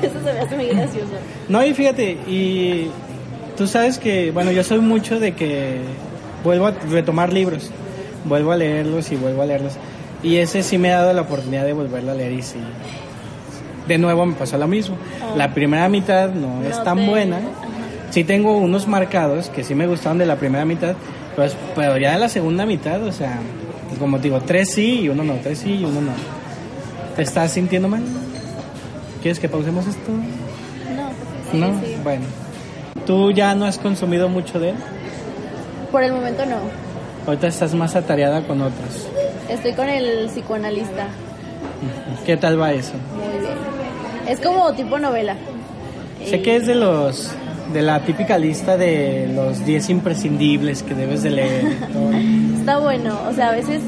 Eso 0.00 0.14
se 0.24 0.32
me 0.32 0.38
hace 0.40 0.56
muy 0.56 0.66
gracioso. 0.66 1.08
No, 1.48 1.64
y 1.64 1.74
fíjate, 1.74 2.12
y 2.26 2.86
tú 3.56 3.66
sabes 3.66 3.98
que, 3.98 4.30
bueno, 4.30 4.52
yo 4.52 4.62
soy 4.62 4.78
mucho 4.78 5.18
de 5.18 5.32
que 5.32 5.78
vuelvo 6.44 6.66
a 6.68 6.70
retomar 6.70 7.32
libros, 7.32 7.70
vuelvo 8.26 8.52
a 8.52 8.56
leerlos 8.56 9.10
y 9.10 9.16
vuelvo 9.16 9.42
a 9.42 9.46
leerlos. 9.46 9.72
Y 10.22 10.36
ese 10.36 10.62
sí 10.62 10.78
me 10.78 10.92
ha 10.92 10.98
dado 11.00 11.12
la 11.14 11.22
oportunidad 11.22 11.64
de 11.64 11.72
volverlo 11.72 12.12
a 12.12 12.14
leer 12.14 12.32
y 12.32 12.42
sí. 12.42 12.58
De 13.88 13.98
nuevo 13.98 14.24
me 14.24 14.34
pasó 14.34 14.56
lo 14.56 14.68
mismo. 14.68 14.96
Oh. 15.32 15.36
La 15.36 15.52
primera 15.52 15.88
mitad 15.88 16.28
no, 16.30 16.62
es 16.62 16.80
tan 16.84 16.98
te- 16.98 17.06
buena. 17.08 17.38
Ajá. 17.38 17.46
Sí 18.10 18.22
tengo 18.24 18.56
unos 18.56 18.86
marcados 18.86 19.48
que 19.48 19.64
sí 19.64 19.74
me 19.74 19.86
gustaron 19.86 20.18
de 20.18 20.26
la 20.26 20.36
primera 20.36 20.64
mitad, 20.64 20.94
pues, 21.36 21.56
pero 21.74 21.96
ya 21.96 22.12
de 22.12 22.18
la 22.18 22.28
segunda 22.28 22.66
mitad, 22.66 23.02
o 23.02 23.12
sea, 23.12 23.38
como 23.98 24.16
te 24.18 24.24
digo, 24.24 24.40
tres 24.40 24.70
sí 24.72 25.00
y 25.02 25.08
uno 25.08 25.22
no, 25.24 25.34
tres 25.42 25.58
sí 25.58 25.74
y 25.80 25.84
uno 25.84 26.00
no. 26.00 26.12
¿Te 27.16 27.22
estás 27.22 27.52
sintiendo 27.52 27.88
mal? 27.88 28.02
¿Quieres 29.22 29.38
que 29.38 29.48
pausemos 29.48 29.86
esto? 29.86 30.10
No, 30.12 31.10
sí, 31.50 31.58
¿No? 31.58 31.80
sí. 31.80 31.96
Bueno. 32.02 32.24
¿Tú 33.06 33.30
ya 33.32 33.54
no 33.54 33.64
has 33.66 33.78
consumido 33.78 34.28
mucho 34.28 34.58
de 34.60 34.70
él? 34.70 34.76
Por 35.90 36.02
el 36.04 36.12
momento 36.12 36.46
no. 36.46 36.56
Ahorita 37.26 37.48
estás 37.48 37.74
más 37.74 37.96
atareada 37.96 38.42
con 38.42 38.60
otros. 38.62 39.08
Estoy 39.48 39.72
con 39.74 39.88
el 39.88 40.28
psicoanalista. 40.28 41.08
¿Qué 42.24 42.36
tal 42.36 42.60
va 42.60 42.72
eso? 42.72 42.92
Muy 43.16 43.40
bien. 43.40 43.52
Es 44.28 44.40
como 44.40 44.72
tipo 44.74 44.98
novela. 44.98 45.36
Sé 46.24 46.36
Y- 46.36 46.42
que 46.42 46.56
es 46.56 46.66
de 46.66 46.74
los 46.76 47.30
de 47.72 47.82
la 47.82 48.00
típica 48.00 48.36
lista 48.36 48.76
de 48.76 49.30
los 49.32 49.64
10 49.64 49.90
imprescindibles 49.90 50.82
que 50.82 50.94
debes 50.94 51.22
de 51.22 51.30
leer. 51.30 51.64
y 51.64 51.92
todo. 51.92 52.10
Está 52.60 52.78
bueno. 52.78 53.18
O 53.28 53.32
sea, 53.32 53.48
a 53.48 53.52
veces 53.52 53.80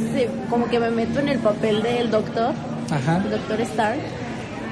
como 0.51 0.67
que 0.67 0.79
me 0.81 0.91
meto 0.91 1.21
en 1.21 1.29
el 1.29 1.39
papel 1.39 1.83
del 1.83 2.11
doctor, 2.11 2.53
Ajá. 2.91 3.23
el 3.25 3.31
doctor 3.31 3.61
Stark, 3.61 3.99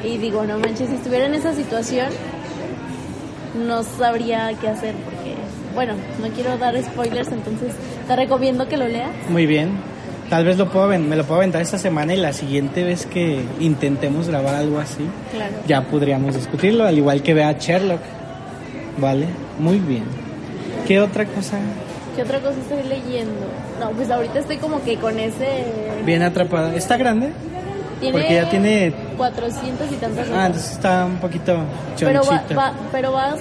y 0.02 0.16
digo, 0.18 0.44
no 0.44 0.58
manches, 0.58 0.88
si 0.88 0.94
estuviera 0.96 1.26
en 1.26 1.34
esa 1.34 1.54
situación, 1.54 2.08
no 3.66 3.82
sabría 3.82 4.50
qué 4.60 4.68
hacer 4.68 4.94
porque, 5.04 5.34
bueno, 5.74 5.94
no 6.22 6.28
quiero 6.34 6.56
dar 6.56 6.80
spoilers, 6.82 7.28
entonces 7.28 7.72
te 8.06 8.16
recomiendo 8.16 8.66
que 8.68 8.76
lo 8.76 8.88
leas. 8.88 9.10
Muy 9.28 9.46
bien. 9.46 9.70
Tal 10.30 10.44
vez 10.44 10.56
lo 10.56 10.70
puedo 10.70 10.86
me 10.86 11.16
lo 11.16 11.24
puedo 11.24 11.40
aventar 11.40 11.60
esta 11.60 11.76
semana 11.76 12.14
y 12.14 12.16
la 12.16 12.32
siguiente 12.32 12.84
vez 12.84 13.04
que 13.04 13.40
intentemos 13.58 14.28
grabar 14.28 14.54
algo 14.54 14.78
así, 14.78 15.04
Claro. 15.32 15.54
ya 15.66 15.82
podríamos 15.82 16.36
discutirlo, 16.36 16.86
al 16.86 16.96
igual 16.96 17.20
que 17.22 17.34
vea 17.34 17.52
Sherlock. 17.58 18.00
¿Vale? 18.98 19.26
Muy 19.58 19.78
bien. 19.78 20.04
¿Qué 20.86 21.00
otra 21.00 21.24
cosa 21.26 21.58
¿Qué 22.16 22.22
otra 22.22 22.40
cosa 22.40 22.56
estoy 22.60 22.82
leyendo? 22.88 23.46
No, 23.80 23.90
pues 23.92 24.10
ahorita 24.10 24.38
estoy 24.40 24.56
como 24.58 24.82
que 24.82 24.96
con 24.96 25.18
ese... 25.18 25.64
bien 26.04 26.22
atrapada? 26.22 26.74
¿Está 26.74 26.96
grande? 26.96 27.30
Tiene 28.00 28.18
Porque 28.18 28.34
ya 28.34 28.48
tiene 28.50 28.92
400 29.16 29.92
y 29.92 29.94
tantas 29.96 30.26
Ah, 30.34 30.46
entonces 30.46 30.72
está 30.72 31.04
un 31.04 31.16
poquito 31.18 31.58
pero, 32.00 32.22
va, 32.24 32.42
va- 32.56 32.72
pero 32.90 33.12
vas, 33.12 33.38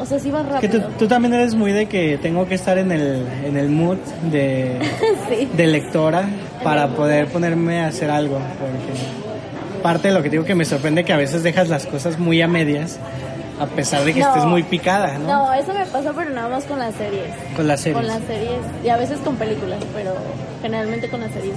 o 0.00 0.06
sea, 0.06 0.18
sí 0.20 0.30
vas 0.30 0.44
Que 0.60 0.68
tú, 0.68 0.76
rápido. 0.78 0.92
tú 0.98 1.08
también 1.08 1.34
eres 1.34 1.54
muy 1.56 1.72
de 1.72 1.86
que 1.86 2.16
tengo 2.18 2.46
que 2.46 2.54
estar 2.54 2.78
en 2.78 2.92
el, 2.92 3.26
en 3.44 3.56
el 3.56 3.68
mood 3.68 3.96
de, 4.30 4.78
sí. 5.28 5.48
de 5.56 5.66
lectora 5.66 6.28
para 6.62 6.88
poder 6.88 7.26
ponerme 7.26 7.80
a 7.80 7.88
hacer 7.88 8.10
algo. 8.10 8.38
Porque 8.60 9.82
parte 9.82 10.08
de 10.08 10.14
lo 10.14 10.22
que 10.22 10.30
digo 10.30 10.44
que 10.44 10.54
me 10.54 10.64
sorprende 10.64 11.04
que 11.04 11.12
a 11.12 11.16
veces 11.16 11.42
dejas 11.42 11.68
las 11.68 11.86
cosas 11.86 12.16
muy 12.18 12.40
a 12.42 12.46
medias, 12.48 12.98
a 13.60 13.66
pesar 13.66 14.04
de 14.04 14.12
que 14.14 14.20
No. 14.20 14.28
estés 14.28 14.44
muy 14.44 14.62
picada, 14.62 15.18
¿no? 15.18 15.26
No, 15.46 15.52
eso 15.54 15.72
me 15.72 15.84
pasa, 15.86 16.12
pero 16.14 16.30
nada 16.30 16.48
más 16.48 16.64
con 16.64 16.78
las 16.78 16.94
series. 16.94 17.24
Con 17.56 17.66
las 17.68 17.80
series. 17.80 17.96
Con 17.98 18.06
las 18.06 18.22
series. 18.26 18.60
Y 18.84 18.88
a 18.88 18.96
veces 18.96 19.18
con 19.20 19.36
películas, 19.36 19.78
pero 19.94 20.14
generalmente 20.62 21.08
con 21.08 21.20
las 21.20 21.32
series. 21.32 21.54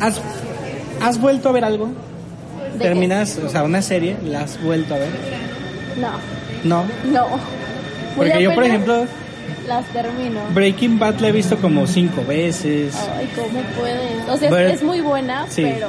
¿Has, 0.00 0.20
¿Has 1.00 1.20
vuelto 1.20 1.48
a 1.48 1.52
ver 1.52 1.64
algo? 1.64 1.88
¿Terminas, 2.78 3.38
o 3.38 3.48
sea, 3.48 3.62
una 3.64 3.82
serie, 3.82 4.16
la 4.24 4.40
has 4.42 4.62
vuelto 4.62 4.94
a 4.94 4.98
ver? 4.98 5.08
No, 5.98 6.12
No. 6.64 6.84
no. 7.04 7.26
Porque 8.16 8.42
yo, 8.42 8.54
por 8.54 8.64
ejemplo, 8.64 9.06
Las 9.66 9.86
termino. 9.86 10.40
Breaking 10.52 10.98
Bad 10.98 11.20
la 11.20 11.28
he 11.28 11.32
visto 11.32 11.56
como 11.56 11.86
cinco 11.86 12.24
veces. 12.26 12.94
Ay, 13.16 13.30
¿cómo 13.36 13.60
puedes? 13.78 14.28
O 14.28 14.36
sea, 14.36 14.68
es 14.72 14.82
muy 14.82 15.00
buena, 15.00 15.46
Sí. 15.48 15.62
pero 15.62 15.88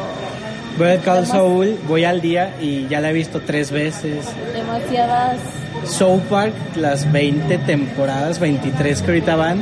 Better 0.77 0.99
Call 1.01 1.25
Saul, 1.25 1.77
voy 1.87 2.03
al 2.03 2.21
día 2.21 2.55
y 2.59 2.87
ya 2.87 2.99
la 2.99 3.11
he 3.11 3.13
visto 3.13 3.41
tres 3.41 3.71
veces. 3.71 4.25
demasiadas... 4.53 5.39
South 5.85 6.21
Park, 6.29 6.53
las 6.75 7.11
20 7.11 7.57
temporadas, 7.59 8.39
23 8.39 9.01
que 9.01 9.07
ahorita 9.07 9.35
van. 9.35 9.61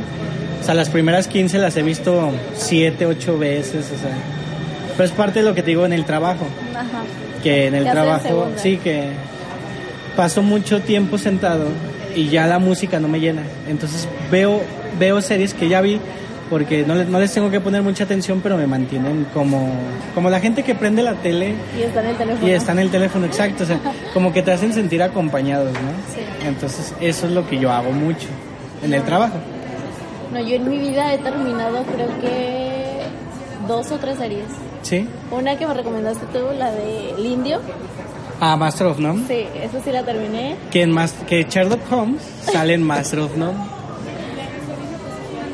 O 0.60 0.64
sea, 0.64 0.74
las 0.74 0.88
primeras 0.88 1.26
15 1.26 1.58
las 1.58 1.76
he 1.76 1.82
visto 1.82 2.30
7, 2.54 3.06
8 3.06 3.38
veces, 3.38 3.86
o 3.92 3.98
sea. 4.00 4.16
Pero 4.92 5.04
es 5.04 5.10
parte 5.10 5.40
de 5.40 5.46
lo 5.48 5.54
que 5.54 5.62
te 5.62 5.70
digo 5.70 5.84
en 5.84 5.92
el 5.92 6.04
trabajo. 6.04 6.46
Ajá. 6.74 7.02
Que 7.42 7.66
en 7.66 7.74
el 7.74 7.88
hacen 7.88 7.92
trabajo, 7.92 8.50
sí, 8.56 8.76
que 8.76 9.08
paso 10.16 10.42
mucho 10.42 10.80
tiempo 10.80 11.18
sentado 11.18 11.66
y 12.14 12.28
ya 12.28 12.46
la 12.46 12.58
música 12.58 13.00
no 13.00 13.08
me 13.08 13.18
llena. 13.18 13.42
Entonces 13.68 14.08
veo, 14.30 14.60
veo 14.98 15.20
series 15.20 15.54
que 15.54 15.68
ya 15.68 15.80
vi 15.80 15.98
porque 16.52 16.84
no, 16.86 16.94
le- 16.94 17.06
no 17.06 17.18
les 17.18 17.32
tengo 17.32 17.50
que 17.50 17.60
poner 17.60 17.80
mucha 17.80 18.04
atención, 18.04 18.40
pero 18.42 18.58
me 18.58 18.66
mantienen 18.66 19.26
como, 19.32 19.70
como 20.14 20.28
la 20.28 20.38
gente 20.38 20.62
que 20.62 20.74
prende 20.74 21.02
la 21.02 21.14
tele 21.14 21.54
Y 21.78 21.82
está 21.84 22.00
en 22.02 22.06
el 22.08 22.16
teléfono. 22.16 22.46
y 22.46 22.50
está 22.50 22.72
en 22.72 22.78
el 22.80 22.90
teléfono, 22.90 23.24
exacto. 23.24 23.64
O 23.64 23.66
sea, 23.66 23.80
como 24.12 24.34
que 24.34 24.42
te 24.42 24.52
hacen 24.52 24.74
sentir 24.74 25.02
acompañados, 25.02 25.72
¿no? 25.72 25.88
Sí. 26.14 26.20
Entonces, 26.46 26.94
eso 27.00 27.26
es 27.26 27.32
lo 27.32 27.48
que 27.48 27.58
yo 27.58 27.72
hago 27.72 27.90
mucho 27.92 28.28
en 28.84 28.92
el 28.92 29.02
trabajo. 29.02 29.36
No, 30.30 30.40
yo 30.40 30.56
en 30.56 30.68
mi 30.68 30.76
vida 30.76 31.14
he 31.14 31.18
terminado 31.18 31.84
creo 31.84 32.08
que 32.20 33.00
dos 33.66 33.90
o 33.90 33.96
tres 33.96 34.18
series. 34.18 34.44
Sí. 34.82 35.08
Una 35.30 35.56
que 35.56 35.66
me 35.66 35.72
recomendaste 35.72 36.26
tú, 36.34 36.40
la 36.58 36.70
de 36.70 37.12
El 37.16 37.24
Indio. 37.24 37.60
Ah, 38.40 38.56
Master 38.56 38.88
of 38.88 38.98
None. 38.98 39.22
Sí, 39.26 39.46
esa 39.62 39.80
sí 39.82 39.90
la 39.90 40.02
terminé. 40.02 40.56
Que, 40.70 40.82
en 40.82 40.94
que 41.26 41.44
Sherlock 41.48 41.80
Holmes 41.90 42.20
sale 42.42 42.74
en 42.74 42.82
Master 42.82 43.20
of 43.20 43.36
None. 43.38 43.56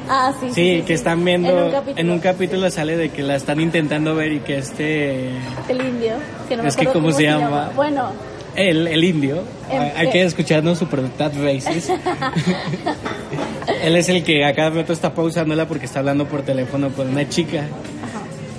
Ah, 0.08 0.32
sí. 0.40 0.48
Sí, 0.52 0.82
que 0.86 0.94
están 0.94 1.24
viendo. 1.24 1.48
En 1.50 1.64
un 1.64 1.70
capítulo. 1.70 2.00
en 2.00 2.10
un 2.10 2.18
capítulo 2.18 2.70
sale 2.70 2.96
de 2.96 3.10
que 3.10 3.22
la 3.22 3.36
están 3.36 3.60
intentando 3.60 4.14
ver 4.14 4.32
y 4.32 4.40
que 4.40 4.58
este. 4.58 5.28
El 5.68 5.80
Indio. 5.80 6.14
Que 6.48 6.56
no 6.56 6.62
me 6.62 6.68
Es 6.68 6.76
que 6.76 6.82
acuerdo 6.82 7.00
¿cómo 7.00 7.12
se 7.12 7.22
llama? 7.24 7.70
Bueno, 7.76 8.10
Él, 8.56 8.86
el 8.88 9.04
indio. 9.04 9.42
El- 9.70 9.92
hay 9.96 10.10
que 10.10 10.22
escucharnos 10.22 10.78
super 10.78 11.00
that 11.18 11.32
racist. 11.42 11.90
Él 13.82 13.96
es 13.96 14.08
el 14.08 14.24
que 14.24 14.44
a 14.44 14.54
cada 14.54 14.70
rato 14.70 14.92
está 14.92 15.12
pausándola 15.14 15.66
porque 15.68 15.84
está 15.86 15.98
hablando 16.00 16.26
por 16.26 16.42
teléfono 16.42 16.88
con 16.90 17.08
una 17.08 17.28
chica. 17.28 17.64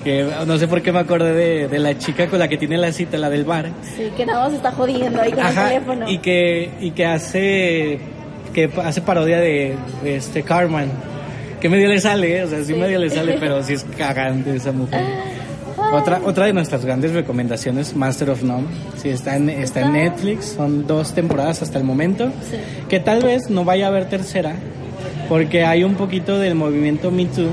Que 0.03 0.25
no 0.47 0.57
sé 0.57 0.67
por 0.67 0.81
qué 0.81 0.93
me 0.93 0.99
acordé 0.99 1.33
de, 1.33 1.67
de 1.67 1.79
la 1.79 1.97
chica 1.97 2.27
con 2.27 2.39
la 2.39 2.47
que 2.47 2.57
tiene 2.57 2.77
la 2.77 2.93
cita, 2.93 3.17
la 3.17 3.29
del 3.29 3.43
bar. 3.43 3.69
sí, 3.97 4.09
que 4.15 4.25
nada 4.25 4.45
más 4.45 4.53
está 4.53 4.71
jodiendo 4.71 5.19
ahí 5.21 5.31
con 5.31 5.45
el 5.45 5.53
teléfono. 5.55 6.09
y 6.09 6.19
que, 6.19 6.71
y 6.79 6.91
que 6.91 7.05
hace 7.05 7.99
que 8.53 8.69
hace 8.83 9.01
parodia 9.01 9.39
de, 9.39 9.75
de 10.03 10.15
este 10.15 10.43
Carmen. 10.43 10.89
Que 11.59 11.69
medio 11.69 11.87
le 11.87 11.99
sale, 11.99 12.37
¿eh? 12.37 12.43
o 12.43 12.47
sea, 12.47 12.59
sí, 12.59 12.65
Sí. 12.65 12.73
medio 12.73 12.99
le 12.99 13.09
sale, 13.09 13.37
pero 13.39 13.61
sí 13.63 13.73
es 13.73 13.85
cagante 13.97 14.55
esa 14.55 14.71
mujer. 14.71 15.03
Otra, 15.93 16.21
otra 16.25 16.45
de 16.45 16.53
nuestras 16.53 16.85
grandes 16.85 17.13
recomendaciones, 17.13 17.95
Master 17.95 18.29
of 18.29 18.43
None. 18.43 18.67
Sí, 19.01 19.09
está 19.09 19.35
en, 19.37 19.49
está 19.49 19.81
en 19.81 19.93
Netflix, 19.93 20.53
son 20.57 20.85
dos 20.85 21.13
temporadas 21.13 21.61
hasta 21.61 21.77
el 21.77 21.83
momento. 21.83 22.25
Sí. 22.49 22.57
Que 22.87 22.99
tal 22.99 23.23
vez 23.23 23.49
no 23.49 23.63
vaya 23.65 23.85
a 23.85 23.87
haber 23.89 24.05
tercera, 24.09 24.53
porque 25.27 25.63
hay 25.65 25.83
un 25.83 25.95
poquito 25.95 26.37
del 26.37 26.55
movimiento 26.55 27.11
Me 27.11 27.25
Too 27.25 27.49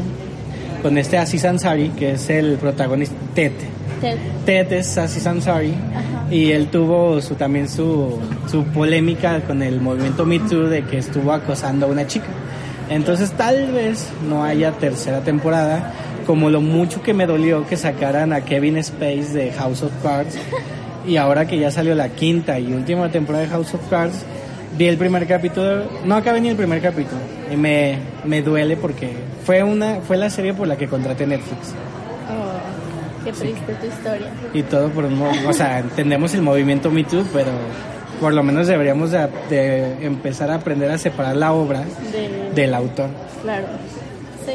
con 0.83 0.99
este 0.99 1.19
Aziz 1.19 1.45
Ansari, 1.45 1.89
que 1.91 2.13
es 2.13 2.29
el 2.31 2.57
protagonista, 2.57 3.15
Ted. 3.35 3.53
Ted. 4.01 4.19
Ted 4.45 4.73
es 4.73 4.99
Aziz 4.99 5.27
Ansari 5.27 5.73
Ajá. 5.95 6.27
y 6.31 6.51
él 6.53 6.67
tuvo 6.69 7.21
su, 7.23 7.35
también 7.35 7.67
su, 7.69 8.19
su 8.51 8.65
polémica 8.65 9.41
con 9.41 9.63
el 9.63 9.81
movimiento 9.81 10.27
Me 10.27 10.39
Too 10.41 10.69
de 10.69 10.85
que 10.85 10.99
estuvo 10.99 11.33
acosando 11.33 11.87
a 11.87 11.89
una 11.89 12.07
chica. 12.07 12.27
Entonces 12.89 13.33
tal 13.33 13.73
vez 13.73 14.09
no 14.29 14.45
haya 14.45 14.73
tercera 14.73 15.21
temporada, 15.21 15.93
como 16.27 16.51
lo 16.51 16.61
mucho 16.61 17.03
que 17.03 17.15
me 17.15 17.27
dolió 17.27 17.67
que 17.67 17.77
sacaran 17.77 18.33
a 18.33 18.43
Kevin 18.43 18.77
Space 18.79 19.33
de 19.33 19.53
House 19.53 19.83
of 19.83 19.93
Cards 20.03 20.37
y 21.07 21.17
ahora 21.17 21.47
que 21.47 21.59
ya 21.59 21.71
salió 21.71 21.95
la 21.95 22.11
quinta 22.11 22.59
y 22.59 22.73
última 22.73 23.11
temporada 23.11 23.45
de 23.45 23.51
House 23.51 23.75
of 23.75 23.81
Cards, 23.89 24.25
vi 24.77 24.87
el 24.87 24.99
primer 24.99 25.27
capítulo, 25.27 25.85
no 26.05 26.17
acabé 26.17 26.41
ni 26.41 26.49
el 26.49 26.57
primer 26.57 26.81
capítulo 26.81 27.21
y 27.51 27.57
me, 27.57 27.99
me 28.25 28.43
duele 28.43 28.77
porque 28.77 29.13
fue, 29.45 29.63
una, 29.63 30.01
fue 30.01 30.17
la 30.17 30.31
serie 30.31 30.55
por 30.55 30.67
la 30.67 30.77
que 30.77 30.89
contraté 30.89 31.27
Netflix. 31.27 31.75
Oh, 32.29 33.25
qué 33.25 33.33
triste 33.33 33.75
tu 33.75 33.87
historia. 33.87 34.29
y 34.53 34.63
todo 34.63 34.89
por 34.91 35.05
un 35.05 35.21
o 35.23 35.53
sea 35.53 35.79
entendemos 35.79 36.35
el 36.35 36.43
movimiento 36.43 36.91
Me 36.91 37.05
Too 37.05 37.25
pero 37.33 37.51
por 38.21 38.33
lo 38.33 38.43
menos 38.43 38.67
deberíamos 38.67 39.11
de, 39.11 39.29
de 39.51 40.07
empezar 40.07 40.51
a 40.51 40.57
aprender 40.57 40.91
a 40.91 40.99
separar 40.99 41.37
la 41.37 41.53
obra 41.53 41.81
De... 42.13 42.51
del 42.55 42.75
autor 42.75 43.09
Claro. 43.43 43.67
Sí. 44.45 44.53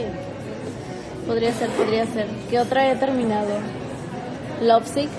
Podría 1.28 1.54
ser, 1.54 1.70
podría 1.70 2.06
ser. 2.08 2.26
¿Qué 2.50 2.60
otra 2.60 2.92
he 2.92 2.96
terminado? 2.96 3.50
Lovesick. 4.62 5.10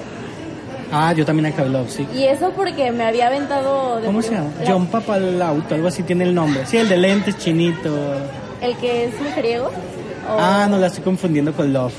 ah 0.93 1.13
yo 1.13 1.25
también 1.25 1.47
acabé 1.47 1.69
Love 1.71 1.91
Sick 1.91 2.09
Y 2.15 2.25
eso 2.25 2.51
porque 2.55 2.93
me 2.93 3.05
había 3.05 3.27
aventado... 3.29 3.99
de 4.01 4.07
¿cómo 4.07 4.23
se 4.23 4.33
llama? 4.35 4.51
la- 4.63 4.71
John 4.71 4.87
Papalauto 4.87 5.75
algo 5.75 5.89
así 5.89 6.03
tiene 6.03 6.25
el 6.25 6.35
nombre 6.35 6.65
sí 6.67 6.77
el 6.77 6.89
de 6.89 6.97
lentes 6.97 7.37
chinito 7.39 7.91
¿El 8.61 8.77
que 8.77 9.07
es 9.07 9.21
mujeriego? 9.21 9.67
¿O- 9.67 10.37
ah 10.39 10.67
no 10.71 10.79
la 10.79 10.87
estoy 10.89 11.03
confundiendo 11.03 11.53
con 11.53 11.73
Love 11.73 11.95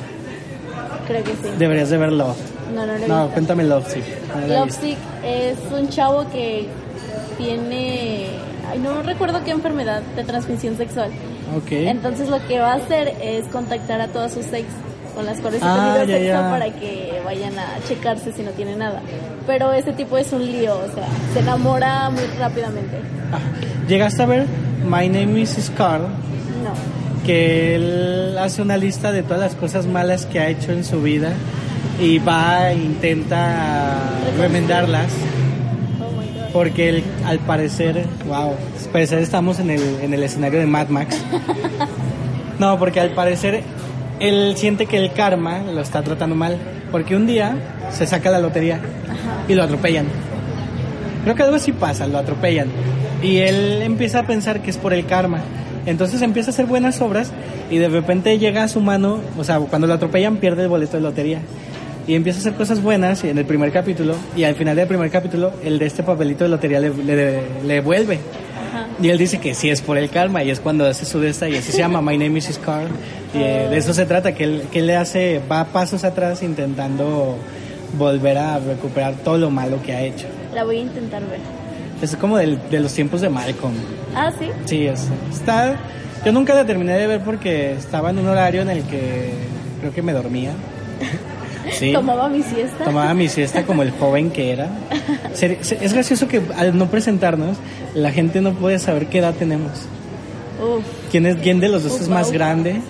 Creo 1.07 1.23
que 1.23 1.31
sí. 1.31 1.49
deberías 1.57 1.89
de 1.89 1.97
ver 1.97 2.11
Love 2.13 2.37
No, 2.73 2.85
no 2.85 2.93
lo 2.93 2.93
he 2.93 3.07
no 3.07 3.15
visto. 3.23 3.29
cuéntame 3.33 3.63
Love 3.63 3.87
Sick 3.91 4.03
no. 4.35 4.47
Lovesick 4.59 4.97
es 5.23 5.57
un 5.71 5.89
chavo 5.89 6.25
que 6.31 6.67
tiene... 7.37 8.27
Ay, 8.69 8.79
no 8.79 9.01
recuerdo 9.03 9.43
qué 9.43 9.51
enfermedad 9.51 10.01
de 10.15 10.23
transmisión 10.23 10.77
sexual. 10.77 11.09
ok 11.57 11.71
Entonces 11.71 12.29
lo 12.29 12.45
que 12.47 12.59
va 12.59 12.73
a 12.73 12.75
hacer 12.75 13.13
es 13.21 13.45
contactar 13.47 14.01
a 14.01 14.07
todas 14.07 14.33
sus 14.33 14.45
ex 14.53 14.65
con 15.15 15.25
las 15.25 15.39
cuales 15.41 15.61
Ah, 15.63 15.93
ha 15.93 15.93
tenido 15.99 16.05
ya, 16.07 16.17
sexo 16.25 16.41
ya. 16.43 16.49
para 16.49 16.65
que 16.73 17.21
vayan 17.23 17.53
a 17.59 17.67
checarse 17.87 18.31
si 18.31 18.41
no 18.41 18.51
tiene 18.51 18.75
nada. 18.75 19.01
Pero 19.45 19.71
ese 19.73 19.91
tipo 19.93 20.17
es 20.17 20.31
un 20.33 20.43
lío, 20.45 20.75
o 20.75 20.93
sea, 20.95 21.05
se 21.33 21.39
enamora 21.41 22.09
muy 22.09 22.23
rápidamente. 22.39 22.97
Ah, 23.31 23.37
llegaste 23.87 24.23
a 24.23 24.25
ver 24.25 24.45
My 24.89 25.07
Name 25.09 25.39
is 25.41 25.71
Carl 25.77 26.03
No. 26.63 26.73
que 27.25 27.75
él 27.75 28.37
hace 28.39 28.61
una 28.63 28.77
lista 28.77 29.11
de 29.11 29.21
todas 29.23 29.39
las 29.39 29.55
cosas 29.55 29.85
malas 29.85 30.25
que 30.25 30.39
ha 30.39 30.49
hecho 30.49 30.71
en 30.71 30.83
su 30.83 31.01
vida 31.01 31.33
y 31.99 32.19
va 32.19 32.71
e 32.71 32.75
intenta 32.75 33.97
remendarlas 34.37 35.11
porque 36.51 36.89
él, 36.89 37.03
al 37.25 37.39
parecer, 37.39 38.05
wow, 38.27 38.51
al 38.51 38.89
parecer 38.91 39.19
estamos 39.19 39.59
en 39.59 39.71
el, 39.71 39.81
en 40.01 40.13
el 40.13 40.23
escenario 40.23 40.59
de 40.59 40.67
Mad 40.67 40.89
Max. 40.89 41.19
No, 42.59 42.77
porque 42.77 42.99
al 42.99 43.09
parecer 43.09 43.63
él 44.19 44.53
siente 44.55 44.85
que 44.85 44.97
el 44.97 45.11
karma 45.11 45.63
lo 45.63 45.81
está 45.81 46.03
tratando 46.03 46.35
mal 46.35 46.57
porque 46.91 47.15
un 47.15 47.25
día 47.25 47.57
se 47.91 48.05
saca 48.05 48.29
la 48.29 48.39
lotería 48.39 48.79
y 49.47 49.55
lo 49.55 49.63
atropellan. 49.63 50.05
Creo 51.23 51.35
que 51.35 51.43
algo 51.43 51.55
así 51.55 51.71
pasa, 51.71 52.07
lo 52.07 52.19
atropellan. 52.19 52.67
Y 53.21 53.37
él 53.37 53.81
empieza 53.81 54.19
a 54.19 54.27
pensar 54.27 54.61
que 54.61 54.69
es 54.69 54.77
por 54.77 54.93
el 54.93 55.05
karma. 55.07 55.39
Entonces 55.85 56.21
empieza 56.21 56.51
a 56.51 56.53
hacer 56.53 56.67
buenas 56.67 57.01
obras 57.01 57.31
y 57.71 57.79
de 57.79 57.89
repente 57.89 58.37
llega 58.37 58.63
a 58.63 58.67
su 58.67 58.79
mano, 58.79 59.19
o 59.37 59.43
sea, 59.43 59.59
cuando 59.59 59.87
lo 59.87 59.95
atropellan 59.95 60.37
pierde 60.37 60.63
el 60.63 60.69
boleto 60.69 60.97
de 60.97 61.03
lotería. 61.03 61.39
Y 62.07 62.15
empieza 62.15 62.39
a 62.39 62.41
hacer 62.41 62.53
cosas 62.53 62.81
buenas 62.81 63.23
en 63.23 63.37
el 63.37 63.45
primer 63.45 63.71
capítulo 63.71 64.15
y 64.35 64.43
al 64.43 64.55
final 64.55 64.75
del 64.75 64.87
primer 64.87 65.09
capítulo 65.09 65.53
el 65.63 65.79
de 65.79 65.85
este 65.85 66.03
papelito 66.03 66.43
de 66.43 66.49
lotería 66.49 66.79
le, 66.79 66.89
le, 66.93 67.41
le 67.65 67.79
vuelve. 67.81 68.15
Ajá. 68.69 68.87
Y 69.01 69.09
él 69.09 69.17
dice 69.17 69.39
que 69.39 69.53
sí 69.55 69.69
es 69.69 69.81
por 69.81 69.97
el 69.97 70.09
karma 70.09 70.43
y 70.43 70.49
es 70.51 70.59
cuando 70.59 70.85
hace 70.85 71.05
su 71.05 71.19
de 71.21 71.29
esta 71.29 71.47
y 71.47 71.55
así 71.55 71.71
se 71.71 71.77
llama 71.77 72.01
My 72.01 72.17
Name 72.17 72.37
is 72.39 72.59
Carl. 72.63 72.87
Y 73.33 73.37
eh, 73.41 73.67
de 73.69 73.77
eso 73.77 73.93
se 73.93 74.05
trata, 74.05 74.33
que 74.35 74.43
él, 74.43 74.63
que 74.71 74.79
él 74.79 74.87
le 74.87 74.95
hace, 74.97 75.41
va 75.49 75.63
pasos 75.65 76.03
atrás 76.03 76.43
intentando 76.43 77.37
volver 77.97 78.37
a 78.37 78.59
recuperar 78.59 79.13
todo 79.23 79.37
lo 79.37 79.49
malo 79.49 79.81
que 79.81 79.93
ha 79.93 80.01
hecho. 80.01 80.25
La 80.53 80.63
voy 80.65 80.77
a 80.77 80.81
intentar 80.81 81.21
ver. 81.21 81.39
Es 82.01 82.15
como 82.17 82.37
del- 82.37 82.59
de 82.69 82.79
los 82.81 82.91
tiempos 82.93 83.21
de 83.21 83.29
Malcolm. 83.29 83.73
Ah, 84.13 84.29
sí. 84.37 84.49
Sí, 84.65 84.85
es, 84.87 85.07
está... 85.31 85.75
Yo 86.25 86.31
nunca 86.33 86.53
la 86.53 86.65
terminé 86.65 86.97
de 86.97 87.07
ver 87.07 87.21
porque 87.21 87.73
estaba 87.73 88.09
en 88.09 88.19
un 88.19 88.27
horario 88.27 88.61
en 88.61 88.69
el 88.69 88.83
que 88.83 89.31
creo 89.79 89.93
que 89.93 90.01
me 90.01 90.11
dormía. 90.13 90.51
Sí. 91.71 91.93
Tomaba 91.93 92.29
mi 92.29 92.43
siesta. 92.43 92.83
Tomaba 92.83 93.13
mi 93.13 93.29
siesta 93.29 93.63
como 93.63 93.83
el 93.83 93.91
joven 93.91 94.31
que 94.31 94.51
era. 94.51 94.69
Es 95.39 95.93
gracioso 95.93 96.27
que 96.27 96.41
al 96.57 96.77
no 96.77 96.87
presentarnos, 96.87 97.57
la 97.93 98.11
gente 98.11 98.41
no 98.41 98.53
puede 98.53 98.79
saber 98.79 99.07
qué 99.07 99.19
edad 99.19 99.33
tenemos. 99.33 99.71
Uf, 100.61 100.83
¿Quién, 101.11 101.25
es, 101.25 101.37
quién 101.37 101.59
de 101.59 101.69
los 101.69 101.83
dos 101.83 101.93
Uf, 101.93 102.01
es 102.01 102.09
más 102.09 102.27
wow. 102.27 102.33
grande? 102.33 102.81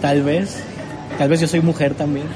Tal 0.00 0.22
vez. 0.22 0.62
Tal 1.18 1.28
vez 1.28 1.40
yo 1.40 1.46
soy 1.46 1.60
mujer 1.60 1.94
también. 1.94 2.26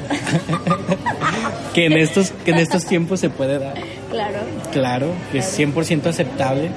que, 1.75 1.87
en 1.87 1.95
estos, 1.95 2.31
que 2.45 2.53
en 2.53 2.59
estos 2.59 2.85
tiempos 2.85 3.21
se 3.21 3.31
puede 3.31 3.59
dar. 3.59 3.75
claro. 4.11 4.39
Claro, 4.73 5.13
que 5.33 5.39
es 5.39 5.59
100% 5.59 6.07
aceptable. 6.07 6.71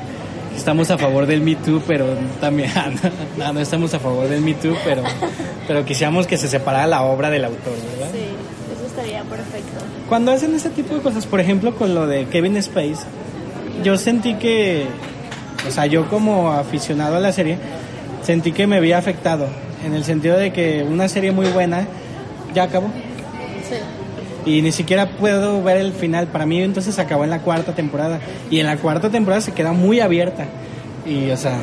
Estamos 0.55 0.91
a 0.91 0.97
favor 0.97 1.27
del 1.27 1.41
Me 1.41 1.55
Too, 1.55 1.81
pero 1.87 2.05
también 2.39 2.71
no, 3.37 3.53
no 3.53 3.59
estamos 3.59 3.93
a 3.93 3.99
favor 3.99 4.27
del 4.27 4.41
Me 4.41 4.53
Too, 4.53 4.75
pero, 4.83 5.03
pero 5.67 5.85
quisiéramos 5.85 6.27
que 6.27 6.37
se 6.37 6.47
separara 6.47 6.87
la 6.87 7.03
obra 7.03 7.29
del 7.29 7.45
autor, 7.45 7.73
¿verdad? 7.97 8.11
Sí. 8.13 8.25
Cuando 10.11 10.33
hacen 10.33 10.53
ese 10.53 10.69
tipo 10.69 10.93
de 10.93 10.99
cosas, 10.99 11.25
por 11.25 11.39
ejemplo, 11.39 11.73
con 11.73 11.95
lo 11.95 12.05
de 12.05 12.25
Kevin 12.25 12.57
Space, 12.57 13.05
yo 13.81 13.97
sentí 13.97 14.33
que, 14.33 14.85
o 15.65 15.71
sea, 15.71 15.85
yo 15.85 16.09
como 16.09 16.51
aficionado 16.51 17.15
a 17.15 17.21
la 17.21 17.31
serie, 17.31 17.57
sentí 18.21 18.51
que 18.51 18.67
me 18.67 18.75
había 18.75 18.97
afectado, 18.97 19.47
en 19.85 19.93
el 19.93 20.03
sentido 20.03 20.35
de 20.35 20.51
que 20.51 20.83
una 20.83 21.07
serie 21.07 21.31
muy 21.31 21.45
buena 21.47 21.87
ya 22.53 22.63
acabó. 22.63 22.87
Sí. 23.69 24.51
Y 24.51 24.61
ni 24.61 24.73
siquiera 24.73 25.11
puedo 25.11 25.63
ver 25.63 25.77
el 25.77 25.93
final. 25.93 26.27
Para 26.27 26.45
mí 26.45 26.61
entonces 26.61 26.99
acabó 26.99 27.23
en 27.23 27.29
la 27.29 27.39
cuarta 27.39 27.73
temporada. 27.73 28.19
Y 28.49 28.59
en 28.59 28.65
la 28.65 28.75
cuarta 28.75 29.09
temporada 29.09 29.39
se 29.39 29.53
queda 29.53 29.71
muy 29.71 30.01
abierta. 30.01 30.43
Y 31.05 31.31
o 31.31 31.37
sea, 31.37 31.57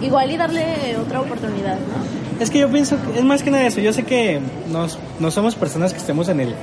Igual 0.00 0.30
y 0.30 0.38
darle 0.38 0.96
otra 1.04 1.20
oportunidad, 1.20 1.74
¿no? 1.74 2.42
es 2.42 2.50
que 2.50 2.60
yo 2.60 2.70
pienso 2.70 2.96
que 3.02 3.18
es 3.18 3.24
más 3.26 3.42
que 3.42 3.50
nada 3.50 3.66
eso. 3.66 3.80
Yo 3.80 3.92
sé 3.92 4.04
que 4.04 4.40
nos, 4.70 4.98
no 5.20 5.30
somos 5.30 5.54
personas 5.54 5.92
que 5.92 5.98
estemos 5.98 6.30
en 6.30 6.40
el 6.40 6.54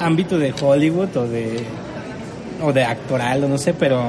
ámbito 0.00 0.38
de 0.38 0.52
Hollywood 0.60 1.16
o 1.16 1.26
de, 1.26 1.60
o 2.62 2.72
de 2.72 2.84
actoral 2.84 3.44
o 3.44 3.48
no 3.48 3.58
sé, 3.58 3.72
pero 3.74 4.02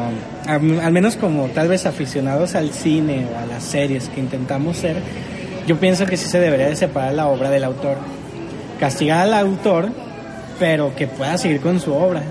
al, 0.47 0.91
menos 0.91 1.15
como 1.17 1.47
tal 1.47 1.67
vez 1.67 1.85
aficionados 1.85 2.55
al 2.55 2.71
cine 2.71 3.25
o 3.33 3.37
a 3.37 3.45
las 3.45 3.63
series 3.63 4.09
que 4.09 4.19
intentamos 4.19 4.77
ser, 4.77 4.97
yo 5.67 5.77
pienso 5.77 6.05
que 6.05 6.17
sí 6.17 6.27
se 6.27 6.39
debería 6.39 6.67
de 6.67 6.75
separar 6.75 7.13
la 7.13 7.27
obra 7.27 7.49
del 7.49 7.63
autor. 7.63 7.97
Castigar 8.79 9.19
al 9.21 9.33
autor, 9.35 9.89
pero 10.59 10.95
que 10.95 11.07
pueda 11.07 11.37
seguir 11.37 11.61
con 11.61 11.79
su 11.79 11.93
obra. 11.93 12.23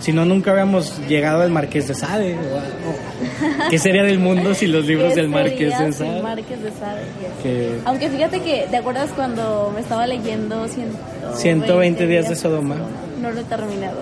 Si 0.00 0.12
no, 0.12 0.24
nunca 0.26 0.50
habíamos 0.52 0.98
llegado 1.08 1.42
al 1.42 1.50
Marqués 1.50 1.88
de 1.88 1.94
Sade. 1.94 2.34
o- 2.34 2.38
o- 2.38 3.68
¿Qué 3.70 3.78
sería 3.78 4.02
del 4.02 4.18
mundo 4.18 4.54
sin 4.54 4.70
los 4.70 4.84
libros 4.84 5.14
¿Qué 5.14 5.20
del 5.22 5.28
Marqués 5.30 5.78
de 5.78 5.92
Sade? 5.92 6.22
Márquez 6.22 6.62
de 6.62 6.70
Sade? 6.72 7.00
Que 7.42 7.78
Aunque 7.86 8.10
fíjate 8.10 8.40
que, 8.40 8.66
¿te 8.70 8.76
acuerdas 8.76 9.10
cuando 9.16 9.72
me 9.74 9.80
estaba 9.80 10.06
leyendo 10.06 10.68
120, 10.68 10.98
120 11.34 12.06
días 12.06 12.28
de 12.28 12.36
Sodoma? 12.36 12.76
No 13.20 13.30
lo 13.30 13.40
he 13.40 13.44
terminado. 13.44 13.98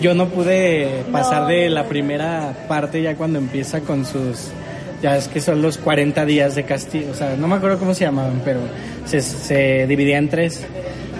yo 0.00 0.14
no 0.14 0.28
pude 0.28 1.04
pasar 1.10 1.42
No, 1.42 1.48
de 1.48 1.70
la 1.70 1.84
primera 1.84 2.52
parte 2.68 3.00
ya 3.02 3.14
cuando 3.16 3.38
empieza 3.38 3.80
con 3.80 4.04
sus... 4.04 4.48
Ya 5.02 5.16
es 5.16 5.28
que 5.28 5.40
son 5.42 5.60
los 5.60 5.76
40 5.78 6.24
días 6.24 6.54
de 6.54 6.64
castigo. 6.64 7.10
O 7.10 7.14
sea, 7.14 7.36
no 7.36 7.46
me 7.48 7.56
acuerdo 7.56 7.78
cómo 7.78 7.92
se 7.94 8.04
llamaban, 8.04 8.40
pero 8.44 8.60
se, 9.04 9.20
se 9.20 9.86
dividía 9.86 10.16
en 10.18 10.28
tres. 10.30 10.64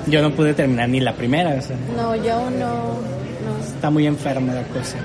Yo 0.06 0.22
no 0.22 0.30
pude 0.32 0.54
terminar 0.54 0.88
ni 0.88 0.98
la 1.00 1.12
primera. 1.12 1.50
O 1.58 1.60
sea, 1.62 1.76
No, 1.94 2.16
yo 2.16 2.50
no, 2.50 2.94
no. 2.94 3.64
está 3.74 3.90
muy 3.90 4.06
enferma 4.06 4.54
la 4.54 4.62
cosa. 4.64 4.96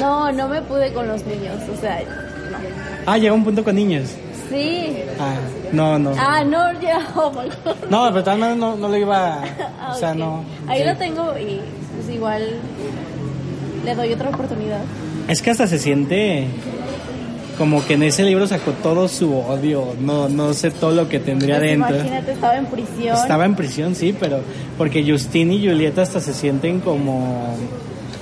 No, 0.00 0.32
no 0.32 0.48
me 0.48 0.60
pude 0.62 0.92
con 0.92 1.06
los 1.06 1.24
niños, 1.26 1.54
o 1.72 1.80
sea, 1.80 2.00
no. 2.00 2.58
Ah, 3.06 3.18
llega 3.18 3.32
un 3.34 3.44
punto 3.44 3.62
con 3.62 3.76
niños. 3.76 4.10
Sí. 4.52 4.94
Ah, 5.18 5.34
no, 5.72 5.98
no. 5.98 6.12
Ah, 6.18 6.44
no, 6.44 6.80
ya, 6.80 7.08
oh. 7.16 7.32
No, 7.90 8.08
pero 8.10 8.22
tal 8.22 8.40
vez 8.40 8.56
no, 8.56 8.76
no 8.76 8.88
lo 8.88 8.96
iba... 8.96 9.42
Ah, 9.80 9.92
O 9.94 9.98
sea, 9.98 10.14
no... 10.14 10.44
Ahí 10.68 10.80
sí. 10.80 10.86
lo 10.86 10.96
tengo 10.96 11.36
y 11.36 11.60
pues 11.96 12.14
igual 12.14 12.60
le 13.84 13.94
doy 13.96 14.12
otra 14.12 14.28
oportunidad. 14.30 14.80
Es 15.26 15.42
que 15.42 15.50
hasta 15.50 15.66
se 15.66 15.78
siente 15.78 16.46
como 17.58 17.84
que 17.84 17.94
en 17.94 18.02
ese 18.04 18.22
libro 18.22 18.46
sacó 18.46 18.72
todo 18.72 19.08
su 19.08 19.36
odio. 19.36 19.94
No, 20.00 20.28
no 20.28 20.52
sé 20.54 20.70
todo 20.70 20.92
lo 20.92 21.08
que 21.08 21.18
tendría 21.18 21.58
Pues 21.58 21.70
dentro. 21.70 21.96
Imagínate, 21.96 22.32
estaba 22.32 22.56
en 22.56 22.66
prisión. 22.66 23.16
Estaba 23.16 23.44
en 23.44 23.54
prisión, 23.56 23.94
sí, 23.94 24.14
pero 24.18 24.40
porque 24.78 25.04
Justin 25.08 25.52
y 25.52 25.66
Julieta 25.66 26.02
hasta 26.02 26.20
se 26.20 26.32
sienten 26.32 26.80
como 26.80 27.54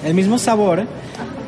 el 0.05 0.15
mismo 0.15 0.39
sabor, 0.39 0.85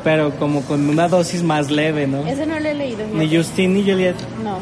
pero 0.03 0.31
como 0.31 0.61
con 0.61 0.89
una 0.89 1.07
dosis 1.07 1.43
más 1.43 1.69
leve, 1.71 2.07
¿no? 2.07 2.25
Ese 2.27 2.45
no 2.45 2.59
lo 2.59 2.67
he 2.69 2.73
leído. 2.73 3.05
Ni. 3.13 3.33
Justin 3.35 3.73
ni 3.75 3.83
Julieta. 3.83 4.23
No, 4.43 4.57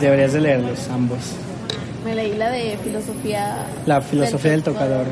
Deberías 0.00 0.32
de 0.32 0.40
leerlos 0.40 0.88
ambos. 0.90 1.18
me 2.04 2.14
leí 2.14 2.34
la 2.36 2.50
de 2.50 2.76
filosofía. 2.82 3.66
La 3.86 4.00
filosofía 4.00 4.50
del 4.50 4.62
tocador. 4.62 5.06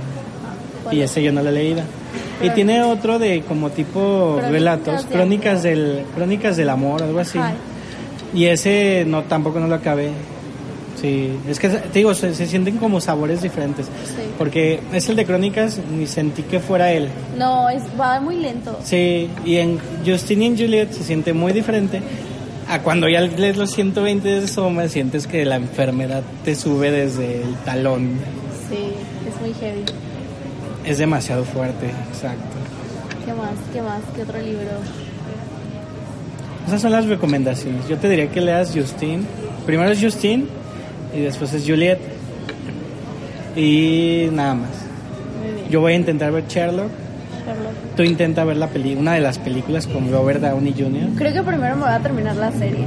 ¿Cuál 0.83 0.97
Y 0.97 1.03
es? 1.03 1.11
ese 1.13 1.23
yo 1.23 1.33
no 1.33 1.43
lo 1.43 1.49
he 1.49 1.53
leído. 1.53 1.83
Y 2.43 2.51
tiene 2.51 2.83
otro 2.83 3.19
de 3.21 3.43
como 3.43 3.71
tipo 3.71 4.41
relatos, 4.51 5.05
crónicas 5.07 5.63
del 5.63 6.05
crónicas 6.15 6.57
del 6.57 6.69
amor, 6.71 7.03
algo 7.03 7.21
así. 7.21 7.39
Y 8.35 8.47
ese 8.47 9.05
no 9.07 9.23
tampoco 9.23 9.61
no 9.61 9.69
lo 9.69 9.77
acabé. 9.77 10.11
Sí, 11.03 11.37
es 11.49 11.59
que 11.59 11.69
te 11.69 11.99
digo, 11.99 12.15
se, 12.15 12.33
se 12.33 12.47
sienten 12.47 12.77
como 12.77 13.01
sabores 13.01 13.43
diferentes. 13.43 13.87
Sí. 13.87 14.23
Porque 14.39 14.79
es 14.93 15.09
el 15.09 15.17
de 15.17 15.27
crónicas, 15.27 15.81
ni 15.91 16.07
sentí 16.07 16.45
que 16.45 16.61
fuera 16.61 16.93
él. 16.93 17.09
No, 17.37 17.69
es, 17.69 17.83
va 18.01 18.21
muy 18.21 18.37
lento. 18.37 18.79
Sí, 18.85 19.29
y 19.45 19.57
en 19.57 19.81
Justin 20.07 20.43
y 20.43 20.57
Juliet 20.57 20.93
se 20.93 21.03
siente 21.03 21.33
muy 21.33 21.53
diferente. 21.53 22.01
A 22.69 22.83
cuando 22.83 23.09
ya 23.09 23.21
lees 23.21 23.57
los 23.57 23.73
120 23.73 24.29
de 24.29 24.47
Soma, 24.47 24.87
sientes 24.87 25.27
que 25.27 25.45
la 25.45 25.57
enfermedad 25.57 26.23
te 26.45 26.55
sube 26.55 26.93
desde 26.93 27.43
el 27.43 27.55
talón. 27.65 28.21
Sí, 28.71 28.93
es 29.29 29.41
muy 29.41 29.53
heavy. 29.55 29.83
Es 30.85 30.99
demasiado 30.99 31.45
fuerte, 31.45 31.87
exacto. 32.13 32.57
¿Qué 33.27 33.33
más? 33.35 33.55
¿Qué 33.73 33.83
más? 33.83 34.03
¿Qué 34.15 34.23
otro 34.23 34.39
libro? 34.39 34.71
Esas 36.69 36.81
son 36.81 36.93
las 36.93 37.07
recomendaciones. 37.07 37.89
Yo 37.89 37.97
te 37.99 38.09
diría 38.09 38.31
que 38.31 38.41
leas 38.41 38.71
Justin. 38.73 39.27
Primero 39.67 39.91
es 39.91 40.01
Justin 40.01 40.62
y 41.15 41.21
después 41.21 41.53
es 41.55 41.65
Juliet. 41.67 41.99
Y 43.57 44.29
nada 44.33 44.55
más. 44.55 44.69
Muy 45.43 45.55
bien. 45.55 45.69
Yo 45.71 45.81
voy 45.81 45.93
a 45.93 45.97
intentar 45.97 46.33
ver 46.33 46.47
Sherlock. 46.49 46.89
Sherlock. 47.45 47.97
Tú 47.97 48.03
intenta 48.03 48.45
ver 48.45 48.57
la 48.57 48.69
peli 48.69 48.95
una 48.95 49.15
de 49.15 49.21
las 49.21 49.39
películas 49.39 49.87
con 49.87 50.11
Robert 50.11 50.41
Downey 50.41 50.73
Jr., 50.77 51.11
Creo 51.17 51.33
que 51.33 51.43
primero 51.43 51.77
me 51.77 51.83
voy 51.83 51.93
a 51.93 51.99
terminar 52.01 52.37
la 52.37 52.51
serie. 52.53 52.85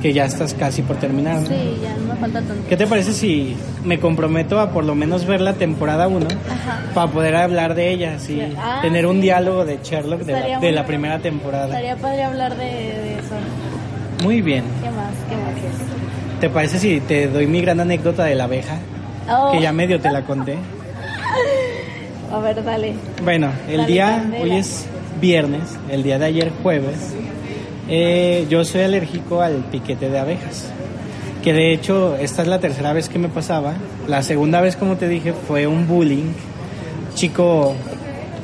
que 0.00 0.12
ya 0.12 0.24
estás 0.24 0.54
casi 0.54 0.82
por 0.82 0.96
terminar. 0.96 1.42
¿no? 1.42 1.46
Sí, 1.48 1.54
ya 1.82 1.94
no 1.96 2.14
me 2.14 2.18
falta 2.18 2.40
tanto. 2.40 2.64
¿Qué 2.68 2.76
te 2.76 2.86
parece 2.86 3.12
si 3.12 3.54
me 3.84 4.00
comprometo 4.00 4.58
a 4.58 4.70
por 4.70 4.84
lo 4.84 4.94
menos 4.96 5.26
ver 5.26 5.40
la 5.40 5.52
temporada 5.52 6.08
1 6.08 6.26
Ajá. 6.26 6.80
para 6.94 7.12
poder 7.12 7.36
hablar 7.36 7.74
de 7.76 7.90
ella? 7.92 8.18
Sí, 8.18 8.40
Ah, 8.58 8.78
tener 8.82 9.06
un 9.06 9.20
diálogo 9.20 9.64
de 9.64 9.78
Sherlock 9.82 10.22
de 10.22 10.32
la, 10.32 10.58
de 10.58 10.84
primera 10.84 11.18
temporada. 11.20 11.66
Estaría 11.66 11.96
padre 11.96 12.24
hablar 12.24 12.56
de, 12.56 12.64
de 12.64 13.12
eso. 13.18 13.34
Muy 14.24 14.40
bien. 14.40 14.64
¿Qué 14.82 14.90
más? 14.90 15.12
¿Qué 15.28 15.36
más? 15.36 16.01
¿Te 16.42 16.50
parece 16.50 16.80
si 16.80 16.98
te 16.98 17.28
doy 17.28 17.46
mi 17.46 17.60
gran 17.60 17.78
anécdota 17.78 18.24
de 18.24 18.34
la 18.34 18.44
abeja? 18.44 18.74
Oh, 19.30 19.52
Que 19.52 19.60
ya 19.62 19.72
medio 19.72 20.00
te 20.00 20.10
la 20.10 20.22
conté. 20.22 20.56
A 22.32 22.38
ver, 22.40 22.64
dale. 22.64 22.94
Bueno, 23.22 23.52
el 23.68 23.76
Dale, 23.76 23.92
día, 23.92 24.06
candela. 24.22 24.42
hoy 24.42 24.50
es 24.56 24.86
viernes, 25.20 25.78
el 25.88 26.02
día 26.02 26.18
de 26.18 26.24
ayer 26.24 26.50
jueves, 26.60 27.14
eh, 27.88 28.44
yo 28.50 28.64
soy 28.64 28.80
alérgico 28.80 29.40
al 29.40 29.58
piquete 29.70 30.10
de 30.10 30.18
abejas. 30.18 30.66
Que 31.44 31.52
de 31.52 31.72
hecho, 31.72 32.16
esta 32.16 32.42
es 32.42 32.48
la 32.48 32.58
tercera 32.58 32.92
vez 32.92 33.08
que 33.08 33.20
me 33.20 33.28
pasaba. 33.28 33.74
La 34.08 34.24
segunda 34.24 34.60
vez, 34.60 34.74
como 34.74 34.96
te 34.96 35.06
dije, 35.06 35.32
fue 35.46 35.68
un 35.68 35.86
bullying. 35.86 36.32
Chico, 37.14 37.72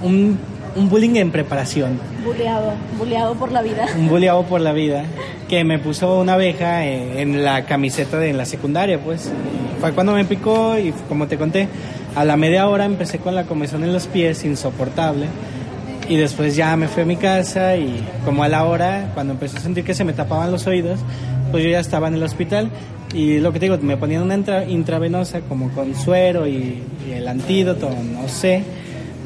un, 0.04 0.38
un 0.76 0.88
bullying 0.88 1.16
en 1.16 1.32
preparación. 1.32 1.98
Buleado. 2.24 2.74
Buleado 2.96 3.34
por 3.34 3.50
la 3.50 3.60
vida. 3.62 3.86
Un 3.98 4.08
bulleado 4.08 4.44
por 4.44 4.60
la 4.60 4.72
vida. 4.72 5.02
Que 5.48 5.64
me 5.64 5.78
puso 5.78 6.18
una 6.20 6.34
abeja 6.34 6.84
en, 6.84 7.18
en 7.18 7.44
la 7.44 7.64
camiseta 7.64 8.18
de 8.18 8.32
la 8.34 8.44
secundaria, 8.44 8.98
pues. 9.00 9.30
Fue 9.80 9.92
cuando 9.92 10.12
me 10.12 10.24
picó 10.24 10.78
y 10.78 10.92
como 11.08 11.26
te 11.26 11.38
conté, 11.38 11.68
a 12.14 12.24
la 12.24 12.36
media 12.36 12.68
hora 12.68 12.84
empecé 12.84 13.18
con 13.18 13.34
la 13.34 13.44
comezón 13.44 13.82
en 13.84 13.92
los 13.92 14.06
pies, 14.08 14.44
insoportable. 14.44 15.26
Y 16.08 16.16
después 16.16 16.56
ya 16.56 16.74
me 16.76 16.88
fui 16.88 17.02
a 17.02 17.06
mi 17.06 17.16
casa 17.16 17.76
y 17.76 18.02
como 18.24 18.42
a 18.42 18.48
la 18.48 18.64
hora, 18.64 19.10
cuando 19.14 19.34
empecé 19.34 19.58
a 19.58 19.60
sentir 19.60 19.84
que 19.84 19.94
se 19.94 20.04
me 20.04 20.12
tapaban 20.14 20.50
los 20.50 20.66
oídos, 20.66 21.00
pues 21.50 21.64
yo 21.64 21.70
ya 21.70 21.80
estaba 21.80 22.08
en 22.08 22.14
el 22.14 22.22
hospital. 22.22 22.70
Y 23.14 23.38
lo 23.38 23.52
que 23.52 23.58
te 23.58 23.66
digo, 23.66 23.78
me 23.80 23.96
ponían 23.96 24.22
una 24.22 24.34
intra- 24.34 24.68
intravenosa 24.68 25.40
como 25.40 25.70
con 25.70 25.94
suero 25.94 26.46
y, 26.46 26.82
y 27.08 27.12
el 27.12 27.26
antídoto, 27.26 27.88
no 27.90 28.28
sé. 28.28 28.64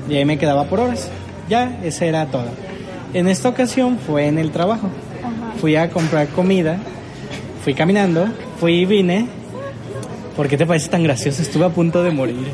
Y 0.09 0.15
ahí 0.17 0.25
me 0.25 0.39
quedaba 0.39 0.65
por 0.65 0.81
horas. 0.81 1.11
Ya, 1.49 1.79
ese 1.83 2.07
era 2.09 2.27
todo. 2.27 2.47
En 3.15 3.27
esta 3.29 3.49
ocasión 3.49 3.99
fue 3.99 4.27
en 4.27 4.39
el 4.39 4.51
trabajo. 4.53 4.89
Fui 5.63 5.77
a 5.77 5.89
comprar 5.89 6.27
comida, 6.29 6.77
fui 7.63 7.73
caminando, 7.73 8.27
fui 8.59 8.81
y 8.81 8.85
vine. 8.85 9.29
¿Por 10.37 10.49
qué 10.49 10.57
te 10.59 10.67
parece 10.67 10.89
tan 10.91 11.05
gracioso? 11.05 11.41
Estuve 11.41 11.65
a 11.67 11.69
punto 11.71 12.03
de 12.03 12.11
morir. 12.11 12.37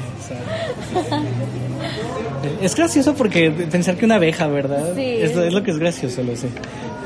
Es 2.63 2.75
gracioso 2.77 3.15
porque 3.15 3.51
pensar 3.51 3.97
que 3.97 4.05
una 4.05 4.17
abeja, 4.17 4.47
¿verdad? 4.47 4.93
Sí. 4.95 5.03
Es, 5.21 5.35
lo- 5.35 5.43
es 5.45 5.53
lo 5.53 5.63
que 5.63 5.71
es 5.73 5.79
gracioso, 5.79 6.23
lo 6.23 6.37
sé. 6.37 6.49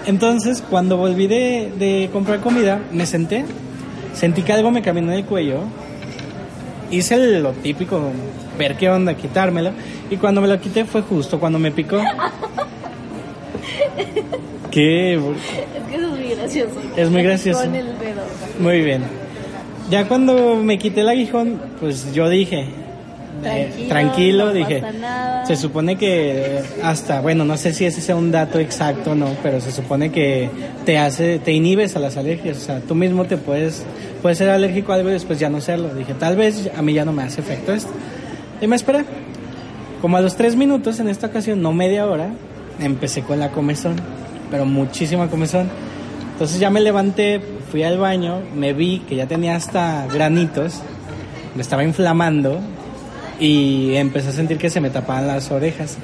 Entonces, 0.06 0.62
cuando 0.68 0.96
volví 0.98 1.26
de, 1.26 1.70
de 1.78 2.10
comprar 2.12 2.40
comida, 2.40 2.80
me 2.92 3.06
senté, 3.06 3.44
sentí 4.14 4.42
que 4.42 4.52
algo 4.52 4.70
me 4.70 4.82
caminó 4.82 5.10
en 5.12 5.18
el 5.18 5.24
cuello, 5.24 5.60
hice 6.90 7.16
lo 7.40 7.52
típico, 7.52 8.00
ver 8.58 8.76
qué 8.76 8.90
onda, 8.90 9.14
quitármelo, 9.14 9.70
y 10.10 10.16
cuando 10.16 10.40
me 10.42 10.48
lo 10.48 10.60
quité 10.60 10.84
fue 10.84 11.00
justo 11.02 11.38
cuando 11.40 11.58
me 11.58 11.70
picó. 11.70 12.00
¿Qué? 14.70 15.14
Es 15.14 15.20
que 15.90 15.96
eso 15.96 16.06
es 16.06 16.18
muy 16.18 16.35
gracioso. 16.35 16.80
Es 16.96 17.11
muy 17.11 17.22
gracioso. 17.22 17.61
Con 17.61 17.74
el 17.74 17.87
dedo. 17.98 18.22
Muy 18.58 18.80
bien. 18.82 19.02
Ya 19.90 20.08
cuando 20.08 20.56
me 20.56 20.78
quité 20.78 21.00
el 21.00 21.08
aguijón, 21.08 21.61
pues 21.80 22.12
yo 22.14 22.28
dije, 22.28 22.61
eh, 23.44 23.70
Tranquilo, 23.88 23.88
tranquilo, 23.88 24.46
no 24.46 24.52
dije, 24.52 24.80
pasa 24.80 24.98
nada. 24.98 25.46
se 25.46 25.56
supone 25.56 25.96
que 25.96 26.61
hasta, 26.82 27.20
bueno, 27.20 27.44
no 27.44 27.56
sé 27.56 27.72
si 27.72 27.85
ese 27.85 28.00
sea 28.00 28.14
un 28.14 28.30
dato 28.30 28.58
exacto 28.61 29.12
o 29.12 29.14
no, 29.14 29.28
pero 29.42 29.61
se 29.61 29.72
supone 29.72 30.12
que 30.12 30.48
te 30.85 30.98
hace, 30.98 31.38
te 31.40 31.52
inhibes 31.52 31.96
a 31.96 31.98
las 31.98 32.16
alergias, 32.16 32.58
o 32.58 32.61
sea, 32.61 32.80
tú 32.80 32.94
mismo 32.94 33.24
te 33.24 33.37
puedes, 33.37 33.85
puedes 34.22 34.38
ser 34.38 34.48
alérgico 34.48 34.92
a 34.92 34.96
algo 34.96 35.08
y 35.11 35.12
después 35.12 35.38
ya 35.38 35.50
no 35.50 35.61
serlo. 35.61 35.92
Dije, 35.94 36.14
tal 36.14 36.37
vez 36.37 36.70
a 36.76 36.82
mí 36.82 36.92
ya 36.92 37.04
no 37.04 37.12
me 37.12 37.24
hace 37.24 37.40
efecto 37.40 37.72
esto. 37.72 37.90
Y 38.61 38.66
me 38.66 38.76
esperé. 38.76 39.04
Como 40.00 40.16
a 40.16 40.20
los 40.20 40.37
tres 40.37 40.56
minutos, 40.56 41.00
en 41.00 41.08
esta 41.08 41.28
ocasión, 41.28 41.62
no 41.62 41.72
media 41.72 42.06
hora, 42.06 42.30
empecé 42.80 43.22
con 43.22 43.38
la 43.38 43.50
comezón, 43.50 43.96
pero 44.50 44.64
muchísima 44.64 45.28
comezón. 45.28 45.70
Entonces 46.32 46.58
ya 46.58 46.70
me 46.70 46.80
levanté, 46.80 47.40
fui 47.70 47.82
al 47.82 47.98
baño, 47.98 48.40
me 48.54 48.72
vi 48.72 49.00
que 49.00 49.16
ya 49.16 49.26
tenía 49.26 49.56
hasta 49.56 50.06
granitos, 50.12 50.80
me 51.54 51.62
estaba 51.62 51.85
inflamando 51.85 52.61
y 53.38 53.94
empecé 53.94 54.28
a 54.28 54.32
sentir 54.32 54.58
que 54.58 54.70
se 54.70 54.80
me 54.80 54.90
tapaban 54.90 55.26
las 55.26 55.50
orejas. 55.50 55.98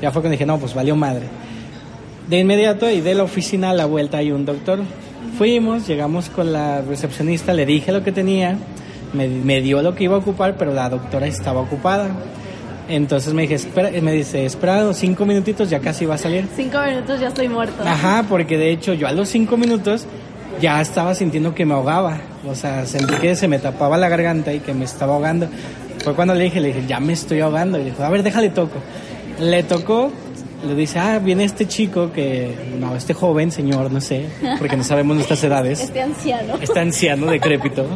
Ya 0.00 0.10
fue 0.10 0.22
cuando 0.22 0.32
dije, 0.32 0.46
no, 0.46 0.58
pues 0.58 0.74
valió 0.74 0.96
madre. 0.96 1.26
De 2.28 2.38
inmediato 2.38 2.90
y 2.90 3.00
de 3.00 3.14
la 3.14 3.22
oficina 3.22 3.70
a 3.70 3.74
la 3.74 3.86
vuelta 3.86 4.18
hay 4.18 4.32
un 4.32 4.44
doctor. 4.44 4.80
Fuimos, 5.38 5.86
llegamos 5.86 6.30
con 6.30 6.52
la 6.52 6.80
recepcionista, 6.80 7.52
le 7.52 7.66
dije 7.66 7.92
lo 7.92 8.02
que 8.02 8.12
tenía, 8.12 8.56
me, 9.12 9.28
me 9.28 9.60
dio 9.60 9.82
lo 9.82 9.94
que 9.94 10.04
iba 10.04 10.14
a 10.14 10.18
ocupar, 10.18 10.56
pero 10.56 10.72
la 10.72 10.88
doctora 10.88 11.26
estaba 11.26 11.60
ocupada. 11.60 12.08
Entonces 12.88 13.32
me 13.32 13.42
dije, 13.42 13.54
espera, 13.54 13.90
me 14.02 14.12
dice, 14.12 14.44
espera 14.44 14.92
cinco 14.92 15.24
minutitos, 15.24 15.70
ya 15.70 15.80
casi 15.80 16.04
va 16.04 16.16
a 16.16 16.18
salir. 16.18 16.46
Cinco 16.54 16.78
minutos 16.82 17.20
ya 17.20 17.28
estoy 17.28 17.48
muerto. 17.48 17.82
Ajá, 17.84 18.26
porque 18.28 18.58
de 18.58 18.70
hecho 18.70 18.92
yo 18.92 19.08
a 19.08 19.12
los 19.12 19.28
cinco 19.28 19.56
minutos 19.56 20.06
ya 20.60 20.80
estaba 20.80 21.14
sintiendo 21.14 21.54
que 21.54 21.64
me 21.64 21.74
ahogaba. 21.74 22.18
O 22.46 22.54
sea, 22.54 22.86
sentí 22.86 23.14
que 23.14 23.34
se 23.36 23.48
me 23.48 23.58
tapaba 23.58 23.96
la 23.96 24.08
garganta 24.08 24.52
y 24.52 24.60
que 24.60 24.74
me 24.74 24.84
estaba 24.84 25.14
ahogando. 25.14 25.48
Fue 26.02 26.14
cuando 26.14 26.34
le 26.34 26.44
dije, 26.44 26.60
le 26.60 26.68
dije, 26.68 26.84
ya 26.86 27.00
me 27.00 27.14
estoy 27.14 27.40
ahogando. 27.40 27.78
Y 27.78 27.84
dijo, 27.84 28.02
a 28.02 28.10
ver, 28.10 28.22
déjale 28.22 28.50
toco. 28.50 28.78
Le 29.40 29.62
tocó, 29.62 30.12
le 30.66 30.74
dice, 30.74 30.98
ah, 30.98 31.18
viene 31.18 31.44
este 31.44 31.66
chico 31.66 32.12
que, 32.12 32.54
no, 32.78 32.94
este 32.94 33.14
joven 33.14 33.50
señor, 33.50 33.90
no 33.90 34.00
sé, 34.00 34.26
porque 34.58 34.76
no 34.76 34.84
sabemos 34.84 35.16
nuestras 35.16 35.42
edades. 35.42 35.80
Este 35.80 36.02
anciano. 36.02 36.54
Este 36.60 36.78
anciano 36.78 37.26
decrépito. 37.26 37.86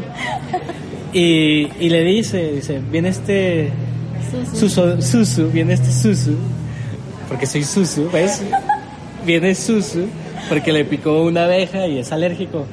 Y, 1.12 1.68
y 1.78 1.88
le 1.90 2.02
dice, 2.04 2.52
dice, 2.52 2.80
viene 2.90 3.10
este 3.10 3.70
Susu. 4.30 4.68
Susu, 4.68 5.02
Susu, 5.02 5.50
viene 5.50 5.74
este 5.74 5.90
Susu, 5.90 6.36
porque 7.28 7.46
soy 7.46 7.64
Susu, 7.64 8.10
¿ves? 8.10 8.42
Viene 9.24 9.54
Susu 9.54 10.06
porque 10.48 10.72
le 10.72 10.84
picó 10.84 11.22
una 11.22 11.44
abeja 11.44 11.86
y 11.86 11.98
es 11.98 12.12
alérgico. 12.12 12.66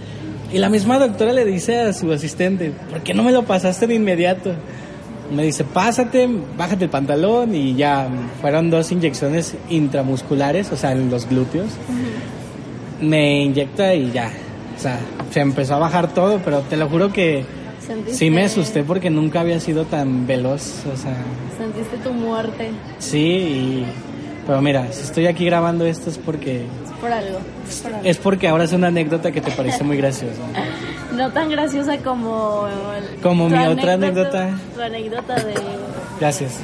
Y 0.51 0.57
la 0.59 0.69
misma 0.69 0.99
doctora 0.99 1.33
le 1.33 1.45
dice 1.45 1.79
a 1.81 1.93
su 1.93 2.11
asistente, 2.11 2.71
¿por 2.89 3.01
qué 3.01 3.13
no 3.13 3.23
me 3.23 3.31
lo 3.31 3.43
pasaste 3.43 3.87
de 3.87 3.95
inmediato? 3.95 4.53
Me 5.31 5.43
dice, 5.43 5.63
pásate, 5.63 6.29
bájate 6.57 6.85
el 6.85 6.89
pantalón 6.89 7.55
y 7.55 7.75
ya 7.75 8.07
fueron 8.41 8.69
dos 8.69 8.91
inyecciones 8.91 9.55
intramusculares, 9.69 10.71
o 10.71 10.77
sea, 10.77 10.91
en 10.91 11.09
los 11.09 11.27
glúteos. 11.27 11.67
Me 13.01 13.43
inyecta 13.43 13.93
y 13.95 14.11
ya. 14.11 14.31
O 14.77 14.79
sea, 14.79 14.99
se 15.31 15.39
empezó 15.39 15.75
a 15.75 15.79
bajar 15.79 16.13
todo, 16.13 16.39
pero 16.45 16.59
te 16.61 16.77
lo 16.77 16.87
juro 16.87 17.11
que 17.11 17.43
Sentiste- 17.87 18.13
sí 18.17 18.29
me 18.29 18.43
asusté 18.45 18.83
porque 18.83 19.09
nunca 19.09 19.41
había 19.41 19.59
sido 19.59 19.85
tan 19.85 20.25
veloz. 20.27 20.83
O 20.93 20.97
sea, 20.97 21.15
Sentiste 21.57 21.97
tu 21.97 22.11
muerte. 22.13 22.71
sí, 22.99 23.19
y- 23.19 23.85
pero 24.47 24.61
mira, 24.61 24.91
si 24.91 25.01
estoy 25.03 25.25
aquí 25.27 25.45
grabando 25.45 25.85
esto 25.85 26.09
es 26.09 26.17
porque 26.17 26.61
Es 26.85 26.91
por 27.01 27.11
algo. 27.11 27.39
es 27.67 27.75
por 27.81 27.93
algo. 27.93 28.07
es 28.07 28.17
porque 28.17 28.47
ahora 28.47 28.63
es 28.65 28.73
una 28.73 28.87
anécdota 28.87 29.31
que 29.31 29.41
te 29.41 29.51
parece 29.51 29.83
muy 29.83 29.97
graciosa. 29.97 30.41
No 31.15 31.31
tan 31.31 31.49
graciosa 31.49 31.97
como... 31.99 32.67
el- 32.97 33.21
Como 33.21 33.47
mi 33.47 33.57
otra 33.65 33.93
anécdota. 33.93 34.49
Tu 34.75 34.81
anécdota 34.81 35.35
de... 35.35 35.53
Gracias. 36.19 36.59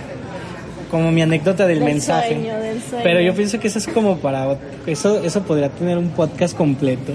Como 0.89 1.09
mi 1.09 1.21
anécdota 1.21 1.65
del, 1.65 1.79
Del 1.79 1.87
mensaje. 1.87 2.33
sueño, 2.35 2.55
sueño. 2.89 3.03
Pero 3.03 3.21
yo 3.21 3.33
pienso 3.33 3.59
que 3.59 3.67
eso 3.67 3.79
es 3.79 3.87
como 3.87 4.17
para 4.17 4.57
eso 4.85 5.21
eso 5.23 5.41
podría 5.43 5.69
tener 5.69 5.97
un 5.97 6.09
podcast 6.09 6.55
completo 6.55 7.13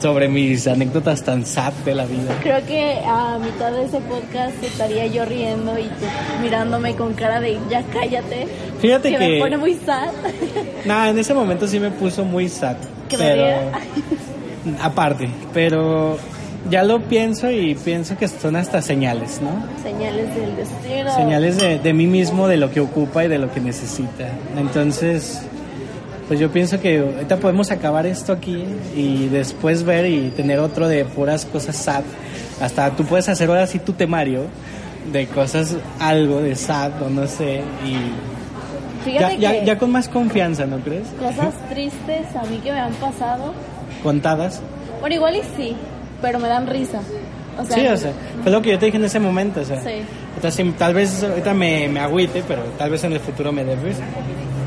sobre 0.00 0.28
mis 0.28 0.66
anécdotas 0.66 1.22
tan 1.22 1.46
sad 1.46 1.72
de 1.84 1.94
la 1.94 2.04
vida. 2.04 2.36
Creo 2.42 2.64
que 2.66 2.98
a 3.06 3.38
mitad 3.38 3.72
de 3.72 3.84
ese 3.84 4.00
podcast 4.00 4.62
estaría 4.62 5.06
yo 5.06 5.24
riendo 5.24 5.78
y 5.78 5.84
tú 5.84 6.06
mirándome 6.42 6.94
con 6.94 7.14
cara 7.14 7.40
de 7.40 7.58
ya 7.70 7.82
cállate. 7.92 8.46
Fíjate 8.80 9.10
que, 9.12 9.18
que- 9.18 9.28
me 9.28 9.40
pone 9.40 9.56
muy 9.56 9.74
sad. 9.74 10.08
Nada, 10.84 11.10
en 11.10 11.18
ese 11.18 11.32
momento 11.34 11.66
sí 11.66 11.80
me 11.80 11.90
puso 11.90 12.24
muy 12.24 12.48
sad. 12.48 12.76
Que 13.08 13.16
pero 13.16 13.46
aparte, 14.82 15.28
pero 15.52 16.18
ya 16.70 16.82
lo 16.82 17.00
pienso 17.00 17.50
y 17.50 17.74
pienso 17.74 18.16
que 18.16 18.28
son 18.28 18.56
hasta 18.56 18.80
señales, 18.82 19.40
¿no? 19.40 19.50
Señales 19.82 20.34
del 20.34 20.56
destino. 20.56 21.14
Señales 21.14 21.58
de, 21.58 21.78
de 21.78 21.92
mí 21.92 22.06
mismo, 22.06 22.48
de 22.48 22.56
lo 22.56 22.70
que 22.70 22.80
ocupa 22.80 23.24
y 23.24 23.28
de 23.28 23.38
lo 23.38 23.52
que 23.52 23.60
necesita. 23.60 24.28
Entonces, 24.56 25.42
pues 26.26 26.40
yo 26.40 26.50
pienso 26.50 26.80
que 26.80 26.98
ahorita 26.98 27.36
podemos 27.36 27.70
acabar 27.70 28.06
esto 28.06 28.32
aquí 28.32 28.64
y 28.96 29.28
después 29.28 29.84
ver 29.84 30.06
y 30.06 30.30
tener 30.30 30.58
otro 30.58 30.88
de 30.88 31.04
puras 31.04 31.44
cosas 31.44 31.76
sad. 31.76 32.02
Hasta 32.60 32.90
tú 32.90 33.04
puedes 33.04 33.28
hacer 33.28 33.48
ahora 33.48 33.66
sí 33.66 33.78
tu 33.78 33.92
temario 33.92 34.46
de 35.12 35.26
cosas, 35.26 35.76
algo 36.00 36.40
de 36.40 36.56
sad 36.56 37.02
o 37.02 37.10
no 37.10 37.26
sé, 37.26 37.60
y 37.84 37.92
ya, 37.92 39.28
Fíjate 39.28 39.38
ya, 39.38 39.52
que 39.52 39.66
ya 39.66 39.78
con 39.78 39.92
más 39.92 40.08
confianza, 40.08 40.64
¿no 40.64 40.78
crees? 40.78 41.06
cosas 41.18 41.52
tristes 41.68 42.34
a 42.34 42.42
mí 42.44 42.58
que 42.64 42.72
me 42.72 42.80
han 42.80 42.94
pasado. 42.94 43.52
Contadas. 44.02 44.62
Bueno, 45.00 45.16
igual 45.16 45.36
y 45.36 45.42
sí, 45.56 45.76
pero 46.20 46.38
me 46.38 46.48
dan 46.48 46.66
risa. 46.66 47.00
O 47.60 47.64
sea, 47.64 47.76
Sí, 47.76 47.86
o 47.86 47.96
sea, 47.96 48.12
fue 48.42 48.50
lo 48.50 48.60
que 48.62 48.70
yo 48.72 48.78
te 48.78 48.86
dije 48.86 48.98
en 48.98 49.04
ese 49.04 49.20
momento, 49.20 49.60
o 49.60 49.64
sea. 49.64 49.80
Sí. 49.80 50.02
sí, 50.50 50.74
tal 50.76 50.92
vez 50.94 51.22
ahorita 51.22 51.54
me, 51.54 51.88
me 51.88 52.00
agüite, 52.00 52.42
pero 52.48 52.62
tal 52.76 52.90
vez 52.90 53.04
en 53.04 53.12
el 53.12 53.20
futuro 53.20 53.52
me 53.52 53.64
dé 53.64 53.76
risa. 53.76 54.02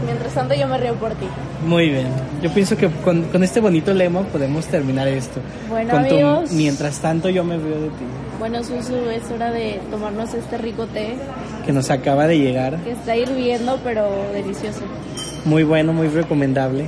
Mientras 0.05 0.33
tanto 0.33 0.53
yo 0.53 0.67
me 0.67 0.77
río 0.77 0.93
por 0.95 1.10
ti. 1.15 1.25
Muy 1.65 1.89
bien. 1.89 2.07
Yo 2.41 2.49
pienso 2.53 2.77
que 2.77 2.88
con, 3.03 3.23
con 3.23 3.43
este 3.43 3.60
bonito 3.60 3.93
lema 3.93 4.21
podemos 4.21 4.65
terminar 4.67 5.05
esto. 5.10 5.41
Bueno, 5.69 5.91
Con 5.91 6.07
tu- 6.07 6.13
amigos. 6.15 6.51
mientras 6.53 6.99
tanto 6.99 7.27
yo 7.29 7.43
me 7.43 7.57
río 7.57 7.75
de 7.81 7.88
ti. 7.88 8.05
Bueno, 8.39 8.63
Susu, 8.63 8.95
es 9.13 9.29
hora 9.31 9.51
de 9.51 9.81
tomarnos 9.91 10.33
este 10.33 10.57
rico 10.60 10.86
té 10.86 11.15
Que 11.65 11.73
nos 11.73 11.89
acaba 11.89 12.25
de 12.27 12.38
llegar. 12.39 12.77
que 12.83 12.91
está 12.91 13.17
hirviendo, 13.17 13.79
pero 13.83 14.07
delicioso. 14.31 14.81
Muy 15.43 15.63
bueno, 15.63 15.91
muy 15.91 16.07
recomendable. 16.07 16.86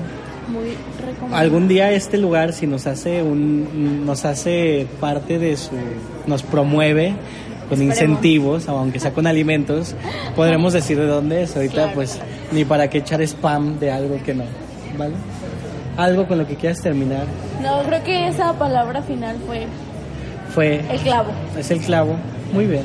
Muy 0.52 0.74
recomendable. 0.98 1.36
Algún 1.36 1.68
día 1.68 1.92
este 1.92 2.18
lugar, 2.18 2.54
si 2.54 2.68
nos 2.68 2.88
hace 2.88 3.22
un, 3.24 4.06
nos 4.06 4.26
hace 4.26 4.88
parte 5.00 5.38
de 5.40 5.56
su, 5.58 5.72
nos 6.28 6.44
promueve 6.44 7.14
con 7.70 7.80
Esperemos. 7.82 7.82
incentivos, 8.02 8.68
aunque 8.68 9.00
sea 9.00 9.12
con 9.14 9.28
alimentos, 9.28 9.96
podremos 10.36 10.74
decir 10.74 10.98
de 10.98 11.06
dónde 11.06 11.44
es. 11.44 11.56
Ahorita 11.56 11.74
Claro. 11.76 11.92
pues 11.94 12.20
ni 12.52 12.66
para 12.66 12.90
qué 12.90 12.98
echar 13.00 13.22
spam 13.22 13.80
de 13.80 13.92
algo 13.92 14.18
que 14.24 14.34
no, 14.34 14.44
¿vale? 14.98 15.14
Algo 15.98 16.28
con 16.28 16.38
lo 16.38 16.48
que 16.48 16.56
quieras 16.56 16.82
terminar 16.82 17.26
No, 17.62 17.82
creo 17.84 18.02
que 18.06 18.28
esa 18.30 18.54
palabra 18.54 19.02
final 19.02 19.36
fue 19.46 19.68
fue, 20.56 20.82
el 20.90 21.00
clavo. 21.02 21.30
es 21.58 21.70
el 21.72 21.80
clavo. 21.82 22.16
Muy 22.54 22.66
bien. 22.66 22.84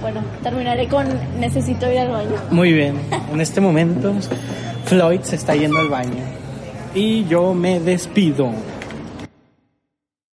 Bueno, 0.00 0.20
terminaré 0.42 0.86
con 0.88 1.06
necesito 1.40 1.90
ir 1.90 1.98
al 1.98 2.10
baño. 2.10 2.30
Muy 2.50 2.72
bien. 2.72 2.94
En 3.32 3.40
este 3.40 3.60
momento, 3.60 4.12
Floyd 4.84 5.20
se 5.22 5.34
está 5.36 5.54
yendo 5.56 5.78
al 5.78 5.88
baño. 5.88 6.22
Y 6.94 7.24
yo 7.24 7.54
me 7.54 7.80
despido. 7.80 8.52